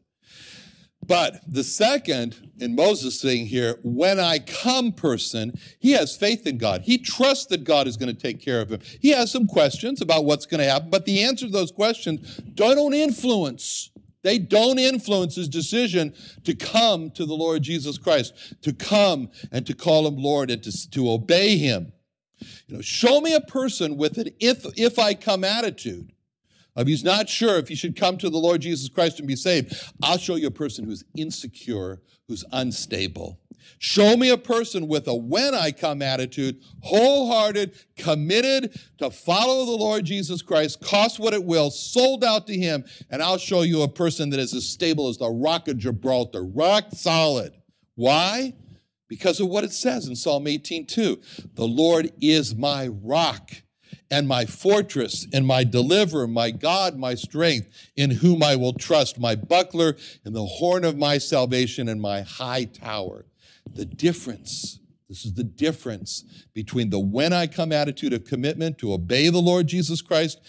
But 1.09 1.41
the 1.47 1.63
second, 1.63 2.51
in 2.59 2.75
Moses 2.75 3.19
saying 3.19 3.47
here, 3.47 3.79
when 3.81 4.19
I 4.19 4.37
come 4.37 4.91
person, 4.91 5.59
he 5.79 5.93
has 5.93 6.15
faith 6.15 6.45
in 6.45 6.59
God. 6.59 6.83
He 6.83 6.99
trusts 6.99 7.47
that 7.47 7.63
God 7.63 7.87
is 7.87 7.97
going 7.97 8.15
to 8.15 8.21
take 8.21 8.39
care 8.39 8.61
of 8.61 8.69
him. 8.69 8.79
He 9.01 9.09
has 9.09 9.31
some 9.31 9.47
questions 9.47 10.01
about 10.01 10.25
what's 10.25 10.45
going 10.45 10.59
to 10.59 10.69
happen, 10.69 10.91
but 10.91 11.05
the 11.05 11.23
answer 11.23 11.47
to 11.47 11.51
those 11.51 11.71
questions 11.71 12.37
don't 12.53 12.93
influence. 12.93 13.89
They 14.21 14.37
don't 14.37 14.77
influence 14.77 15.35
his 15.35 15.49
decision 15.49 16.13
to 16.43 16.53
come 16.53 17.09
to 17.11 17.25
the 17.25 17.33
Lord 17.33 17.63
Jesus 17.63 17.97
Christ, 17.97 18.61
to 18.61 18.71
come 18.71 19.31
and 19.51 19.65
to 19.65 19.73
call 19.73 20.05
him 20.05 20.17
Lord 20.17 20.51
and 20.51 20.61
to, 20.61 20.91
to 20.91 21.09
obey 21.09 21.57
him. 21.57 21.91
You 22.67 22.75
know, 22.75 22.81
show 22.81 23.19
me 23.19 23.33
a 23.33 23.41
person 23.41 23.97
with 23.97 24.19
an 24.19 24.29
if, 24.39 24.63
if 24.77 24.99
I 24.99 25.15
come 25.15 25.43
attitude 25.43 26.11
if 26.81 26.87
he's 26.87 27.03
not 27.03 27.29
sure 27.29 27.57
if 27.57 27.67
he 27.67 27.75
should 27.75 27.95
come 27.95 28.17
to 28.17 28.29
the 28.29 28.37
Lord 28.37 28.61
Jesus 28.61 28.89
Christ 28.89 29.19
and 29.19 29.27
be 29.27 29.35
saved, 29.35 29.73
I'll 30.01 30.17
show 30.17 30.35
you 30.35 30.47
a 30.47 30.51
person 30.51 30.85
who's 30.85 31.03
insecure, 31.15 32.01
who's 32.27 32.45
unstable. 32.51 33.39
Show 33.77 34.17
me 34.17 34.29
a 34.29 34.37
person 34.37 34.87
with 34.87 35.07
a 35.07 35.15
when 35.15 35.53
I 35.53 35.71
come 35.71 36.01
attitude, 36.01 36.61
wholehearted, 36.81 37.77
committed 37.97 38.79
to 38.97 39.09
follow 39.09 39.65
the 39.65 39.77
Lord 39.77 40.05
Jesus 40.05 40.41
Christ, 40.41 40.81
cost 40.81 41.19
what 41.19 41.33
it 41.33 41.43
will, 41.43 41.69
sold 41.69 42.23
out 42.23 42.47
to 42.47 42.57
him, 42.57 42.85
and 43.09 43.21
I'll 43.21 43.37
show 43.37 43.61
you 43.61 43.81
a 43.81 43.87
person 43.87 44.29
that 44.31 44.39
is 44.39 44.53
as 44.53 44.67
stable 44.67 45.07
as 45.07 45.17
the 45.17 45.29
rock 45.29 45.67
of 45.67 45.77
Gibraltar, 45.77 46.43
rock 46.43 46.85
solid. 46.93 47.53
Why? 47.95 48.53
Because 49.07 49.39
of 49.39 49.47
what 49.47 49.63
it 49.63 49.73
says 49.73 50.07
in 50.07 50.15
Psalm 50.15 50.45
18:2. 50.45 51.19
The 51.55 51.67
Lord 51.67 52.11
is 52.21 52.55
my 52.55 52.87
rock 52.87 53.51
and 54.11 54.27
my 54.27 54.45
fortress 54.45 55.27
and 55.33 55.45
my 55.45 55.63
deliverer, 55.63 56.27
my 56.27 56.51
God, 56.51 56.97
my 56.97 57.15
strength, 57.15 57.67
in 57.95 58.11
whom 58.11 58.41
I 58.41 58.55
will 58.55 58.73
trust, 58.73 59.19
my 59.19 59.35
buckler 59.35 59.95
and 60.25 60.35
the 60.35 60.45
horn 60.45 60.83
of 60.83 60.97
my 60.97 61.17
salvation 61.17 61.87
and 61.87 62.01
my 62.01 62.21
high 62.21 62.65
tower. 62.65 63.25
The 63.71 63.85
difference 63.85 64.79
this 65.09 65.25
is 65.25 65.33
the 65.33 65.43
difference 65.43 66.23
between 66.53 66.91
the 66.91 66.99
when 66.99 67.33
I 67.33 67.47
come 67.47 67.71
attitude 67.71 68.13
of 68.13 68.25
commitment 68.25 68.77
to 68.77 68.93
obey 68.93 69.29
the 69.29 69.41
Lord 69.41 69.65
Jesus 69.65 70.03
Christ 70.03 70.39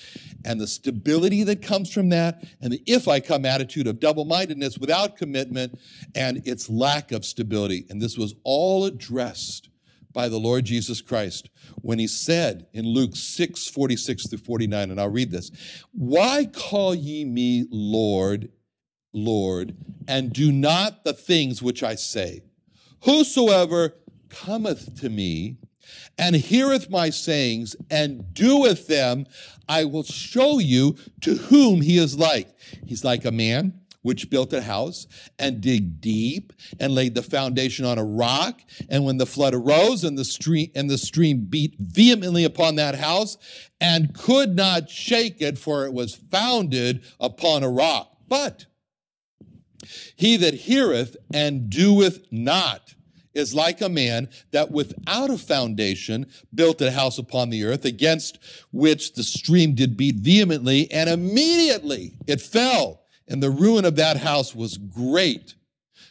and 0.45 0.61
the 0.61 0.67
stability 0.67 1.43
that 1.45 1.63
comes 1.63 1.91
from 1.91 2.11
that, 2.11 2.45
and 2.61 2.71
the 2.75 2.83
if 2.87 3.09
I 3.09 3.21
come 3.21 3.47
attitude 3.47 3.87
of 3.87 4.01
double 4.01 4.27
mindedness 4.27 4.77
without 4.77 5.17
commitment 5.17 5.81
and 6.15 6.47
its 6.47 6.69
lack 6.69 7.11
of 7.11 7.25
stability. 7.25 7.87
And 7.89 8.03
this 8.03 8.19
was 8.19 8.35
all 8.45 8.85
addressed 8.85 9.70
by 10.13 10.29
the 10.29 10.39
Lord 10.39 10.65
Jesus 10.65 11.01
Christ 11.01 11.51
when 11.83 11.99
he 11.99 12.07
said 12.07 12.67
in 12.73 12.87
Luke 12.87 13.15
6 13.15 13.69
46 13.69 14.29
through 14.29 14.39
49, 14.39 14.91
and 14.91 15.01
I'll 15.01 15.09
read 15.09 15.31
this 15.31 15.51
Why 15.93 16.47
call 16.47 16.95
ye 16.95 17.25
me 17.25 17.67
Lord, 17.71 18.51
Lord, 19.13 19.77
and 20.09 20.33
do 20.33 20.53
not 20.53 21.05
the 21.05 21.13
things 21.13 21.63
which 21.63 21.83
I 21.83 21.95
say? 21.95 22.43
Whosoever 23.05 23.95
cometh 24.29 25.01
to 25.01 25.09
me 25.09 25.57
and 26.19 26.37
heareth 26.37 26.91
my 26.91 27.11
sayings 27.11 27.75
and 27.91 28.33
doeth 28.35 28.87
them, 28.87 29.27
I 29.69 29.85
will 29.85 30.03
show 30.03 30.59
you 30.59 30.97
to 31.23 31.35
whom 31.35 31.81
he 31.81 31.99
is 31.99 32.19
like. 32.19 32.49
He's 32.87 33.05
like 33.05 33.25
a 33.25 33.33
man 33.33 33.80
which 34.03 34.31
built 34.31 34.53
a 34.53 34.63
house 34.63 35.07
and 35.39 35.61
dig 35.61 36.01
deep 36.01 36.53
and 36.79 36.95
laid 36.95 37.15
the 37.15 37.23
foundation 37.23 37.85
on 37.85 37.99
a 37.99 38.05
rock. 38.05 38.61
And 38.89 39.05
when 39.05 39.19
the 39.19 39.27
flood 39.27 39.55
arose 39.55 40.05
and 40.05 40.17
the 40.17 40.25
stream 40.25 40.71
and 40.75 40.89
the 40.89 40.99
stream 40.99 41.47
beat 41.49 41.77
vehemently 41.79 42.45
upon 42.45 42.77
that 42.77 42.95
house 42.95 43.37
and 43.81 44.15
could 44.15 44.57
not 44.57 44.89
shake 44.89 45.41
it, 45.41 45.59
for 45.59 45.85
it 45.87 45.93
was 45.93 46.15
founded 46.15 47.05
upon 47.19 47.63
a 47.63 47.71
rock. 47.71 48.17
But 48.29 48.67
he 50.17 50.37
that 50.37 50.55
heareth 50.55 51.17
and 51.33 51.71
doeth 51.71 52.21
not 52.31 52.95
is 53.35 53.55
like 53.55 53.81
a 53.81 53.89
man 53.89 54.29
that 54.51 54.71
without 54.71 55.31
a 55.31 55.39
foundation 55.39 56.27
built 56.55 56.81
a 56.81 56.91
house 56.91 57.19
upon 57.19 57.51
the 57.51 57.65
earth 57.65 57.85
against 57.85 58.39
which 58.73 59.15
the 59.15 59.23
stream 59.23 59.75
did 59.75 59.97
beat 59.97 60.17
vehemently 60.17 60.91
and 60.91 61.09
immediately 61.09 62.17
it 62.27 62.41
fell 62.41 63.00
and 63.31 63.43
the 63.43 63.51
ruin 63.51 63.87
of 63.87 63.97
that 63.97 64.19
house 64.19 64.55
was 64.55 64.77
great. 64.77 65.55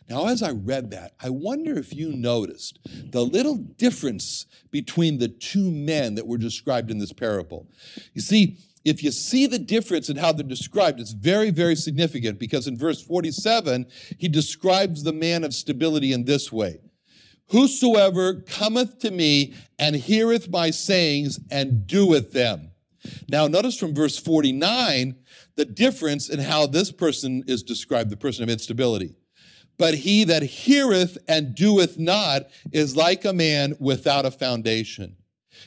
Now, 0.09 0.27
as 0.27 0.41
I 0.41 0.51
read 0.51 0.89
that, 0.91 1.13
I 1.21 1.29
wonder 1.29 1.77
if 1.77 1.93
you 1.93 2.13
noticed 2.13 2.79
the 3.11 3.23
little 3.23 3.57
difference 3.57 4.47
between 4.71 5.19
the 5.19 5.27
two 5.27 5.69
men 5.69 6.15
that 6.15 6.25
were 6.25 6.37
described 6.37 6.89
in 6.89 6.97
this 6.97 7.13
parable. 7.13 7.67
You 8.13 8.21
see, 8.21 8.57
if 8.85 9.03
you 9.03 9.11
see 9.11 9.45
the 9.45 9.59
difference 9.59 10.09
in 10.09 10.17
how 10.17 10.31
they're 10.31 10.47
described, 10.47 10.99
it's 10.99 11.11
very, 11.11 11.51
very 11.51 11.75
significant 11.75 12.39
because 12.39 12.67
in 12.67 12.77
verse 12.77 13.01
47, 13.03 13.85
he 14.17 14.27
describes 14.27 15.03
the 15.03 15.13
man 15.13 15.43
of 15.43 15.53
stability 15.53 16.13
in 16.13 16.25
this 16.25 16.51
way 16.51 16.79
Whosoever 17.49 18.41
cometh 18.41 18.99
to 18.99 19.11
me 19.11 19.55
and 19.79 19.95
heareth 19.95 20.49
my 20.49 20.69
sayings 20.69 21.39
and 21.51 21.87
doeth 21.87 22.31
them. 22.31 22.68
Now, 23.29 23.47
notice 23.47 23.77
from 23.77 23.93
verse 23.93 24.17
49 24.17 25.15
the 25.55 25.65
difference 25.65 26.29
in 26.29 26.39
how 26.39 26.67
this 26.67 26.91
person 26.91 27.43
is 27.47 27.63
described, 27.63 28.09
the 28.09 28.17
person 28.17 28.43
of 28.43 28.49
instability. 28.49 29.15
But 29.77 29.95
he 29.95 30.25
that 30.25 30.43
heareth 30.43 31.17
and 31.27 31.55
doeth 31.55 31.97
not 31.97 32.43
is 32.71 32.95
like 32.95 33.23
a 33.23 33.33
man 33.33 33.75
without 33.79 34.25
a 34.25 34.31
foundation. 34.31 35.15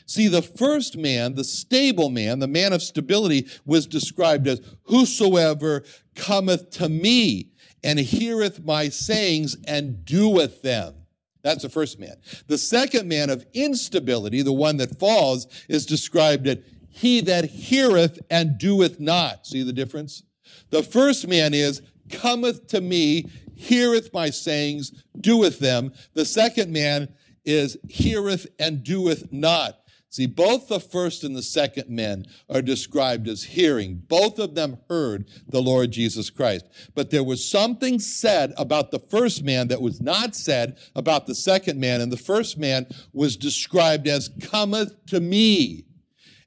See, 0.06 0.28
the 0.28 0.42
first 0.42 0.96
man, 0.96 1.34
the 1.34 1.44
stable 1.44 2.10
man, 2.10 2.38
the 2.38 2.46
man 2.46 2.72
of 2.72 2.82
stability, 2.82 3.48
was 3.64 3.86
described 3.86 4.46
as 4.48 4.60
whosoever 4.84 5.82
cometh 6.14 6.70
to 6.72 6.88
me 6.88 7.52
and 7.82 7.98
heareth 7.98 8.64
my 8.64 8.88
sayings 8.88 9.56
and 9.66 10.04
doeth 10.04 10.62
them. 10.62 10.94
That's 11.42 11.62
the 11.62 11.68
first 11.68 11.98
man. 11.98 12.16
The 12.46 12.58
second 12.58 13.08
man 13.08 13.28
of 13.28 13.44
instability, 13.52 14.42
the 14.42 14.52
one 14.52 14.76
that 14.76 14.98
falls, 14.98 15.46
is 15.68 15.86
described 15.86 16.46
as 16.46 16.58
he 16.92 17.20
that 17.22 17.46
heareth 17.46 18.20
and 18.30 18.58
doeth 18.58 19.00
not. 19.00 19.46
See 19.46 19.62
the 19.62 19.72
difference? 19.72 20.22
The 20.70 20.82
first 20.82 21.26
man 21.26 21.54
is, 21.54 21.82
cometh 22.10 22.66
to 22.68 22.80
me, 22.80 23.30
heareth 23.54 24.12
my 24.12 24.30
sayings, 24.30 24.92
doeth 25.18 25.58
them. 25.58 25.92
The 26.14 26.24
second 26.24 26.72
man 26.72 27.08
is, 27.44 27.76
heareth 27.88 28.46
and 28.58 28.84
doeth 28.84 29.32
not. 29.32 29.78
See, 30.10 30.26
both 30.26 30.68
the 30.68 30.78
first 30.78 31.24
and 31.24 31.34
the 31.34 31.42
second 31.42 31.88
men 31.88 32.26
are 32.50 32.60
described 32.60 33.26
as 33.28 33.44
hearing. 33.44 34.02
Both 34.08 34.38
of 34.38 34.54
them 34.54 34.76
heard 34.90 35.26
the 35.48 35.62
Lord 35.62 35.90
Jesus 35.90 36.28
Christ. 36.28 36.66
But 36.94 37.10
there 37.10 37.24
was 37.24 37.48
something 37.48 37.98
said 37.98 38.52
about 38.58 38.90
the 38.90 38.98
first 38.98 39.42
man 39.42 39.68
that 39.68 39.80
was 39.80 40.02
not 40.02 40.36
said 40.36 40.76
about 40.94 41.26
the 41.26 41.34
second 41.34 41.80
man. 41.80 42.02
And 42.02 42.12
the 42.12 42.18
first 42.18 42.58
man 42.58 42.88
was 43.14 43.38
described 43.38 44.06
as 44.06 44.28
cometh 44.42 44.94
to 45.06 45.18
me. 45.18 45.86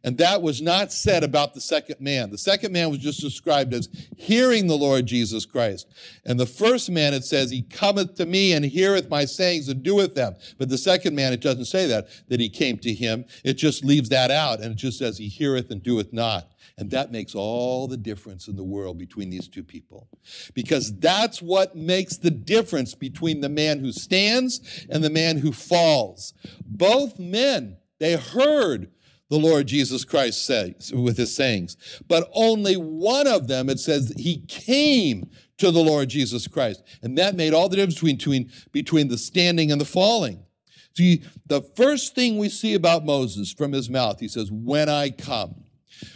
And 0.05 0.19
that 0.19 0.43
was 0.43 0.61
not 0.61 0.93
said 0.93 1.23
about 1.23 1.55
the 1.55 1.59
second 1.59 1.99
man. 1.99 2.29
The 2.29 2.37
second 2.37 2.71
man 2.71 2.91
was 2.91 2.99
just 2.99 3.19
described 3.19 3.73
as 3.73 3.89
hearing 4.15 4.67
the 4.67 4.77
Lord 4.77 5.07
Jesus 5.07 5.47
Christ. 5.47 5.87
And 6.23 6.39
the 6.39 6.45
first 6.45 6.91
man, 6.91 7.15
it 7.15 7.23
says, 7.23 7.49
He 7.49 7.63
cometh 7.63 8.13
to 8.17 8.27
me 8.27 8.53
and 8.53 8.63
heareth 8.63 9.09
my 9.09 9.25
sayings 9.25 9.67
and 9.67 9.81
doeth 9.81 10.13
them. 10.13 10.35
But 10.59 10.69
the 10.69 10.77
second 10.77 11.15
man, 11.15 11.33
it 11.33 11.41
doesn't 11.41 11.65
say 11.65 11.87
that, 11.87 12.07
that 12.27 12.39
he 12.39 12.49
came 12.49 12.77
to 12.77 12.93
him. 12.93 13.25
It 13.43 13.53
just 13.53 13.83
leaves 13.83 14.09
that 14.09 14.29
out. 14.29 14.61
And 14.61 14.73
it 14.73 14.77
just 14.77 14.99
says, 14.99 15.17
He 15.17 15.27
heareth 15.27 15.71
and 15.71 15.81
doeth 15.81 16.13
not. 16.13 16.51
And 16.77 16.91
that 16.91 17.11
makes 17.11 17.33
all 17.33 17.87
the 17.87 17.97
difference 17.97 18.47
in 18.47 18.57
the 18.57 18.63
world 18.63 18.99
between 18.99 19.31
these 19.31 19.47
two 19.47 19.63
people. 19.63 20.07
Because 20.53 20.95
that's 20.99 21.41
what 21.41 21.75
makes 21.75 22.17
the 22.17 22.29
difference 22.29 22.93
between 22.93 23.41
the 23.41 23.49
man 23.49 23.79
who 23.79 23.91
stands 23.91 24.85
and 24.87 25.03
the 25.03 25.09
man 25.09 25.37
who 25.37 25.51
falls. 25.51 26.35
Both 26.63 27.17
men, 27.17 27.77
they 27.97 28.17
heard 28.17 28.91
the 29.29 29.38
Lord 29.38 29.67
Jesus 29.67 30.05
Christ 30.05 30.45
says 30.45 30.91
with 30.93 31.17
his 31.17 31.35
sayings. 31.35 31.77
But 32.07 32.29
only 32.33 32.75
one 32.75 33.27
of 33.27 33.47
them, 33.47 33.69
it 33.69 33.79
says 33.79 34.13
he 34.17 34.45
came 34.47 35.29
to 35.57 35.71
the 35.71 35.81
Lord 35.81 36.09
Jesus 36.09 36.47
Christ. 36.47 36.83
And 37.01 37.17
that 37.17 37.35
made 37.35 37.53
all 37.53 37.69
the 37.69 37.75
difference 37.75 37.95
between, 37.95 38.17
between, 38.17 38.51
between 38.71 39.07
the 39.07 39.17
standing 39.17 39.71
and 39.71 39.79
the 39.79 39.85
falling. 39.85 40.43
See, 40.95 41.23
the 41.47 41.61
first 41.61 42.15
thing 42.15 42.38
we 42.38 42.49
see 42.49 42.73
about 42.73 43.05
Moses 43.05 43.51
from 43.51 43.71
his 43.71 43.89
mouth, 43.89 44.19
he 44.19 44.27
says, 44.27 44.49
When 44.51 44.88
I 44.88 45.09
come, 45.09 45.65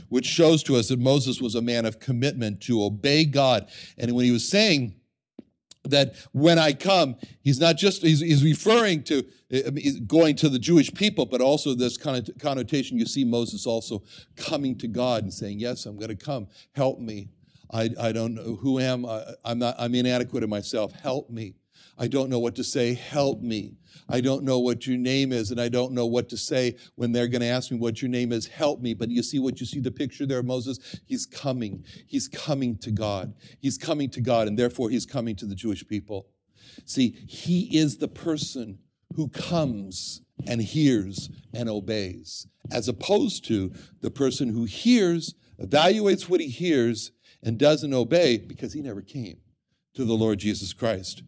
which 0.09 0.25
shows 0.25 0.63
to 0.63 0.75
us 0.75 0.89
that 0.89 0.99
Moses 0.99 1.41
was 1.41 1.55
a 1.55 1.61
man 1.61 1.85
of 1.85 1.99
commitment 1.99 2.61
to 2.61 2.83
obey 2.83 3.25
God. 3.25 3.69
And 3.97 4.13
when 4.13 4.25
he 4.25 4.31
was 4.31 4.47
saying, 4.47 4.95
that 5.85 6.15
when 6.33 6.59
I 6.59 6.73
come, 6.73 7.15
he's 7.41 7.59
not 7.59 7.77
just, 7.77 8.01
he's, 8.01 8.19
he's 8.19 8.43
referring 8.43 9.03
to 9.03 9.23
he's 9.49 9.99
going 10.01 10.35
to 10.37 10.49
the 10.49 10.59
Jewish 10.59 10.93
people, 10.93 11.25
but 11.25 11.41
also 11.41 11.73
this 11.73 11.97
kind 11.97 12.17
of 12.17 12.37
connotation. 12.37 12.97
You 12.97 13.05
see 13.05 13.23
Moses 13.23 13.65
also 13.65 14.03
coming 14.35 14.77
to 14.77 14.87
God 14.87 15.23
and 15.23 15.33
saying, 15.33 15.59
Yes, 15.59 15.85
I'm 15.85 15.97
going 15.97 16.15
to 16.15 16.15
come. 16.15 16.47
Help 16.73 16.99
me. 16.99 17.29
I, 17.71 17.89
I 17.99 18.11
don't 18.11 18.33
know 18.35 18.55
who 18.55 18.79
am 18.79 19.05
I. 19.05 19.23
I'm 19.45 19.59
not, 19.59 19.75
I'm 19.77 19.93
inadequate 19.93 20.43
in 20.43 20.49
myself. 20.49 20.91
Help 20.93 21.29
me. 21.29 21.55
I 21.99 22.07
don't 22.07 22.29
know 22.29 22.39
what 22.39 22.55
to 22.55 22.63
say. 22.63 22.93
Help 22.93 23.41
me. 23.41 23.75
I 24.07 24.21
don't 24.21 24.43
know 24.43 24.57
what 24.57 24.87
your 24.87 24.97
name 24.97 25.33
is, 25.33 25.51
and 25.51 25.59
I 25.59 25.67
don't 25.67 25.91
know 25.91 26.05
what 26.05 26.29
to 26.29 26.37
say 26.37 26.77
when 26.95 27.11
they're 27.11 27.27
going 27.27 27.41
to 27.41 27.47
ask 27.47 27.71
me 27.71 27.77
what 27.77 28.01
your 28.01 28.09
name 28.09 28.31
is. 28.31 28.47
Help 28.47 28.81
me. 28.81 28.93
But 28.93 29.09
you 29.09 29.21
see 29.21 29.37
what 29.37 29.59
you 29.59 29.65
see 29.65 29.81
the 29.81 29.91
picture 29.91 30.25
there, 30.25 30.41
Moses? 30.41 30.79
He's 31.05 31.25
coming. 31.25 31.83
He's 32.07 32.29
coming 32.29 32.77
to 32.77 32.91
God. 32.91 33.33
He's 33.59 33.77
coming 33.77 34.09
to 34.11 34.21
God, 34.21 34.47
and 34.47 34.57
therefore 34.57 34.89
he's 34.89 35.05
coming 35.05 35.35
to 35.35 35.45
the 35.45 35.55
Jewish 35.55 35.85
people. 35.85 36.27
See, 36.85 37.11
he 37.27 37.77
is 37.77 37.97
the 37.97 38.07
person 38.07 38.79
who 39.15 39.27
comes 39.27 40.21
and 40.47 40.61
hears 40.61 41.29
and 41.53 41.69
obeys, 41.69 42.47
as 42.71 42.87
opposed 42.87 43.45
to 43.47 43.73
the 43.99 44.11
person 44.11 44.49
who 44.49 44.63
hears, 44.63 45.35
evaluates 45.61 46.29
what 46.29 46.39
he 46.39 46.47
hears, 46.47 47.11
and 47.43 47.57
doesn't 47.57 47.93
obey 47.93 48.37
because 48.37 48.73
he 48.73 48.81
never 48.81 49.01
came 49.01 49.37
to 49.95 50.05
the 50.05 50.13
Lord 50.13 50.39
Jesus 50.39 50.73
Christ. 50.73 51.23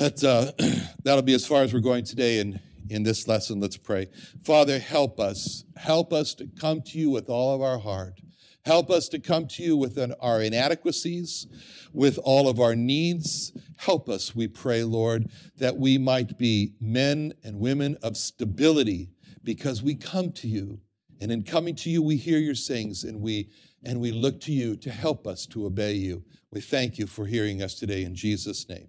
That, 0.00 0.24
uh, 0.24 0.52
that'll 1.04 1.20
be 1.20 1.34
as 1.34 1.46
far 1.46 1.62
as 1.62 1.74
we're 1.74 1.80
going 1.80 2.04
today 2.04 2.38
in, 2.38 2.58
in 2.88 3.02
this 3.02 3.28
lesson. 3.28 3.60
Let's 3.60 3.76
pray. 3.76 4.06
Father, 4.42 4.78
help 4.78 5.20
us. 5.20 5.66
Help 5.76 6.14
us 6.14 6.32
to 6.36 6.48
come 6.58 6.80
to 6.86 6.98
you 6.98 7.10
with 7.10 7.28
all 7.28 7.54
of 7.54 7.60
our 7.60 7.78
heart. 7.78 8.18
Help 8.64 8.88
us 8.88 9.10
to 9.10 9.18
come 9.18 9.46
to 9.48 9.62
you 9.62 9.76
with 9.76 9.98
an, 9.98 10.14
our 10.18 10.40
inadequacies, 10.40 11.48
with 11.92 12.18
all 12.24 12.48
of 12.48 12.60
our 12.60 12.74
needs. 12.74 13.52
Help 13.76 14.08
us, 14.08 14.34
we 14.34 14.48
pray, 14.48 14.84
Lord, 14.84 15.28
that 15.58 15.76
we 15.76 15.98
might 15.98 16.38
be 16.38 16.72
men 16.80 17.34
and 17.44 17.60
women 17.60 17.98
of 18.02 18.16
stability 18.16 19.10
because 19.44 19.82
we 19.82 19.94
come 19.94 20.32
to 20.32 20.48
you. 20.48 20.80
And 21.20 21.30
in 21.30 21.42
coming 21.42 21.74
to 21.74 21.90
you, 21.90 22.02
we 22.02 22.16
hear 22.16 22.38
your 22.38 22.54
sayings 22.54 23.04
and 23.04 23.20
we, 23.20 23.50
and 23.84 24.00
we 24.00 24.12
look 24.12 24.40
to 24.42 24.52
you 24.52 24.76
to 24.76 24.90
help 24.90 25.26
us 25.26 25.44
to 25.48 25.66
obey 25.66 25.92
you. 25.92 26.24
We 26.50 26.62
thank 26.62 26.96
you 26.96 27.06
for 27.06 27.26
hearing 27.26 27.60
us 27.60 27.74
today 27.74 28.02
in 28.04 28.14
Jesus' 28.14 28.66
name. 28.66 28.88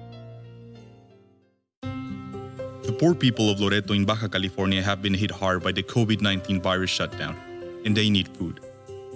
Poor 3.01 3.13
people 3.15 3.49
of 3.49 3.59
Loreto 3.59 3.95
in 3.95 4.05
Baja 4.05 4.27
California 4.27 4.79
have 4.79 5.01
been 5.01 5.15
hit 5.15 5.31
hard 5.31 5.63
by 5.63 5.71
the 5.71 5.81
COVID 5.81 6.21
19 6.21 6.61
virus 6.61 6.91
shutdown, 6.91 7.35
and 7.83 7.97
they 7.97 8.11
need 8.11 8.27
food. 8.37 8.59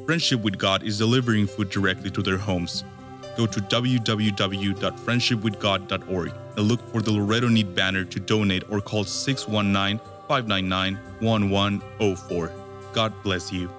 Friendship 0.08 0.42
with 0.42 0.58
God 0.58 0.82
is 0.82 0.98
delivering 0.98 1.46
food 1.46 1.70
directly 1.70 2.10
to 2.10 2.24
their 2.24 2.40
homes. 2.40 2.84
Go 3.38 3.46
to 3.46 3.60
www.friendshipwithgod.org 3.60 6.32
and 6.58 6.68
look 6.68 6.92
for 6.92 7.04
the 7.04 7.12
Loreto 7.12 7.48
Need 7.48 7.76
banner 7.76 8.04
to 8.06 8.20
donate 8.20 8.64
or 8.72 8.82
call 8.82 9.04
619 9.04 10.00
599 10.28 10.96
1104. 11.20 12.52
God 12.92 13.14
bless 13.22 13.54
you. 13.54 13.70